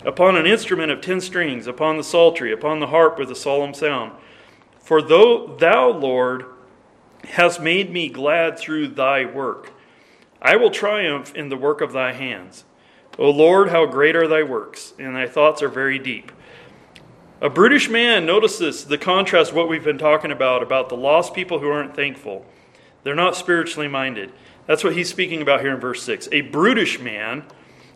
Upon 0.05 0.37
an 0.37 0.46
instrument 0.46 0.92
of 0.92 1.01
ten 1.01 1.20
strings, 1.20 1.66
upon 1.66 1.96
the 1.96 2.05
psaltery, 2.05 2.53
upon 2.53 2.79
the 2.79 2.87
harp 2.87 3.18
with 3.18 3.31
a 3.31 3.35
solemn 3.35 3.74
sound. 3.74 4.12
For 4.79 5.03
though 5.03 5.57
thou, 5.57 5.90
Lord, 5.90 6.44
hast 7.24 7.61
made 7.61 7.92
me 7.92 8.09
glad 8.09 8.59
through 8.59 8.88
thy 8.88 9.24
work, 9.24 9.72
I 10.40 10.55
will 10.55 10.70
triumph 10.70 11.35
in 11.35 11.48
the 11.48 11.57
work 11.57 11.81
of 11.81 11.92
thy 11.92 12.12
hands. 12.12 12.64
O 13.18 13.29
Lord, 13.29 13.70
how 13.70 13.87
great 13.87 14.14
are 14.14 14.29
thy 14.29 14.44
works, 14.44 14.94
and 15.01 15.16
thy 15.16 15.27
thoughts 15.27 15.62
are 15.62 15.68
very 15.68 15.98
deep. 15.98 16.31
A 17.40 17.51
brutish 17.51 17.88
man, 17.88 18.24
notice 18.24 18.59
this, 18.59 18.85
the 18.85 18.98
contrast, 18.98 19.53
what 19.53 19.68
we've 19.68 19.83
been 19.83 19.98
talking 19.98 20.31
about, 20.31 20.62
about 20.62 20.88
the 20.88 20.96
lost 20.96 21.35
people 21.35 21.59
who 21.59 21.68
aren't 21.68 21.96
thankful. 21.96 22.46
They're 23.09 23.14
not 23.14 23.37
spiritually 23.37 23.88
minded. 23.88 24.35
That's 24.66 24.85
what 24.85 24.94
he's 24.94 25.09
speaking 25.09 25.40
about 25.40 25.62
here 25.62 25.73
in 25.73 25.81
verse 25.81 26.03
6. 26.03 26.29
A 26.31 26.42
brutish 26.42 27.01
man, 27.01 27.44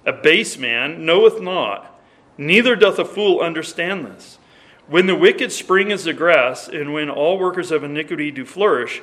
a 0.07 0.13
base 0.15 0.57
man, 0.57 1.05
knoweth 1.05 1.39
not, 1.39 2.01
neither 2.39 2.75
doth 2.75 2.99
a 2.99 3.05
fool 3.05 3.41
understand 3.41 4.07
this. 4.07 4.39
When 4.87 5.05
the 5.05 5.15
wicked 5.15 5.53
spring 5.53 5.93
as 5.93 6.05
the 6.05 6.15
grass, 6.15 6.67
and 6.67 6.95
when 6.95 7.11
all 7.11 7.39
workers 7.39 7.71
of 7.71 7.85
iniquity 7.85 8.31
do 8.31 8.47
flourish, 8.47 9.03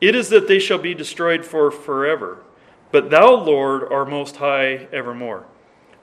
it 0.00 0.14
is 0.14 0.28
that 0.28 0.46
they 0.46 0.60
shall 0.60 0.78
be 0.78 0.94
destroyed 0.94 1.44
for 1.44 1.72
forever. 1.72 2.44
But 2.92 3.10
thou, 3.10 3.34
Lord, 3.34 3.92
art 3.92 4.08
most 4.08 4.36
high 4.36 4.86
evermore. 4.92 5.44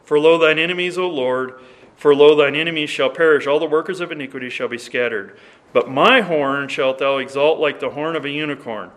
For 0.03 0.19
lo, 0.19 0.37
thine 0.37 0.59
enemies, 0.59 0.97
O 0.97 1.07
Lord, 1.07 1.53
for 1.95 2.13
lo, 2.13 2.35
thine 2.35 2.55
enemies 2.55 2.89
shall 2.89 3.09
perish, 3.09 3.47
all 3.47 3.57
the 3.57 3.65
workers 3.67 4.01
of 4.01 4.11
iniquity 4.11 4.49
shall 4.49 4.67
be 4.67 4.77
scattered. 4.77 5.39
But 5.73 5.89
my 5.89 6.21
horn 6.21 6.69
shalt 6.69 6.99
thou 6.99 7.17
exalt 7.17 7.59
like 7.59 7.79
the 7.79 7.91
horn 7.91 8.15
of 8.15 8.25
a 8.25 8.29
unicorn. 8.29 8.91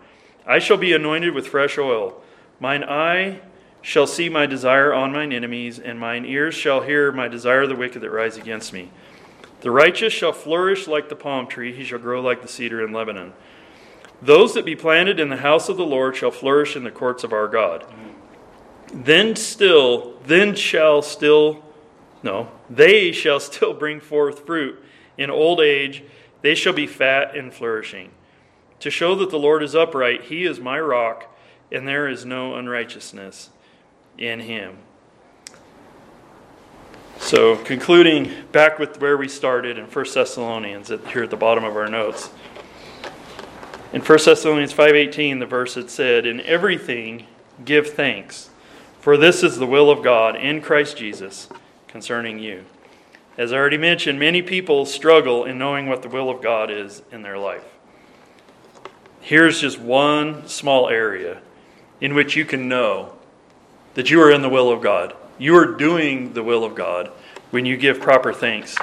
I 0.45 0.59
shall 0.59 0.77
be 0.77 0.93
anointed 0.93 1.33
with 1.33 1.47
fresh 1.47 1.77
oil. 1.77 2.21
Mine 2.59 2.83
eye 2.83 3.41
shall 3.81 4.07
see 4.07 4.29
my 4.29 4.45
desire 4.45 4.93
on 4.93 5.11
mine 5.11 5.33
enemies, 5.33 5.79
and 5.79 5.99
mine 5.99 6.25
ears 6.25 6.53
shall 6.55 6.81
hear 6.81 7.11
my 7.11 7.27
desire 7.27 7.63
of 7.63 7.69
the 7.69 7.75
wicked 7.75 8.01
that 8.01 8.11
rise 8.11 8.37
against 8.37 8.73
me. 8.73 8.91
The 9.61 9.71
righteous 9.71 10.13
shall 10.13 10.33
flourish 10.33 10.87
like 10.87 11.09
the 11.09 11.15
palm 11.15 11.47
tree, 11.47 11.73
he 11.73 11.83
shall 11.83 11.99
grow 11.99 12.21
like 12.21 12.41
the 12.41 12.47
cedar 12.47 12.83
in 12.83 12.91
Lebanon. 12.91 13.33
Those 14.21 14.53
that 14.53 14.65
be 14.65 14.75
planted 14.75 15.19
in 15.19 15.29
the 15.29 15.37
house 15.37 15.69
of 15.69 15.77
the 15.77 15.85
Lord 15.85 16.15
shall 16.15 16.31
flourish 16.31 16.75
in 16.75 16.83
the 16.83 16.91
courts 16.91 17.23
of 17.23 17.33
our 17.33 17.47
God. 17.47 17.85
Then 18.93 19.35
still, 19.35 20.17
then 20.25 20.55
shall 20.55 21.01
still, 21.01 21.63
no, 22.21 22.51
they 22.69 23.11
shall 23.11 23.39
still 23.39 23.73
bring 23.73 23.99
forth 23.99 24.45
fruit 24.45 24.83
in 25.17 25.29
old 25.29 25.59
age 25.59 26.03
they 26.41 26.55
shall 26.55 26.73
be 26.73 26.87
fat 26.87 27.35
and 27.35 27.53
flourishing. 27.53 28.11
To 28.79 28.89
show 28.89 29.15
that 29.15 29.29
the 29.29 29.39
Lord 29.39 29.61
is 29.61 29.75
upright, 29.75 30.23
he 30.23 30.43
is 30.45 30.59
my 30.59 30.79
rock, 30.79 31.33
and 31.71 31.87
there 31.87 32.07
is 32.07 32.25
no 32.25 32.55
unrighteousness 32.55 33.51
in 34.17 34.41
him. 34.41 34.77
So, 37.19 37.55
concluding 37.57 38.31
back 38.51 38.79
with 38.79 38.99
where 38.99 39.15
we 39.15 39.27
started 39.27 39.77
in 39.77 39.85
1 39.85 40.05
Thessalonians, 40.13 40.91
here 41.09 41.23
at 41.23 41.29
the 41.29 41.37
bottom 41.37 41.63
of 41.63 41.75
our 41.75 41.87
notes. 41.87 42.31
In 43.93 44.01
1 44.01 44.25
Thessalonians 44.25 44.73
5:18, 44.73 45.39
the 45.39 45.45
verse 45.45 45.75
had 45.75 45.91
said, 45.91 46.25
"In 46.25 46.41
everything 46.41 47.27
give 47.63 47.91
thanks, 47.91 48.49
for 48.99 49.17
this 49.17 49.43
is 49.43 49.59
the 49.59 49.67
will 49.67 49.91
of 49.91 50.01
God 50.01 50.35
in 50.35 50.61
Christ 50.61 50.97
Jesus 50.97 51.47
concerning 51.87 52.39
you." 52.39 52.65
As 53.41 53.51
I 53.51 53.57
already 53.57 53.79
mentioned, 53.79 54.19
many 54.19 54.43
people 54.43 54.85
struggle 54.85 55.45
in 55.45 55.57
knowing 55.57 55.87
what 55.87 56.03
the 56.03 56.09
will 56.09 56.29
of 56.29 56.43
God 56.43 56.69
is 56.69 57.01
in 57.11 57.23
their 57.23 57.39
life. 57.39 57.63
Here's 59.19 59.59
just 59.59 59.79
one 59.79 60.47
small 60.47 60.89
area 60.89 61.41
in 61.99 62.13
which 62.13 62.35
you 62.35 62.45
can 62.45 62.69
know 62.69 63.13
that 63.95 64.11
you 64.11 64.21
are 64.21 64.29
in 64.29 64.43
the 64.43 64.49
will 64.49 64.71
of 64.71 64.83
God. 64.83 65.15
You 65.39 65.55
are 65.57 65.65
doing 65.65 66.33
the 66.33 66.43
will 66.43 66.63
of 66.63 66.75
God 66.75 67.07
when 67.49 67.65
you 67.65 67.77
give 67.77 67.99
proper 67.99 68.31
thanks 68.31 68.77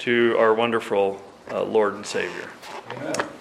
to 0.00 0.36
our 0.38 0.52
wonderful 0.52 1.18
uh, 1.50 1.62
Lord 1.62 1.94
and 1.94 2.04
Savior. 2.04 2.50
Amen. 2.90 3.31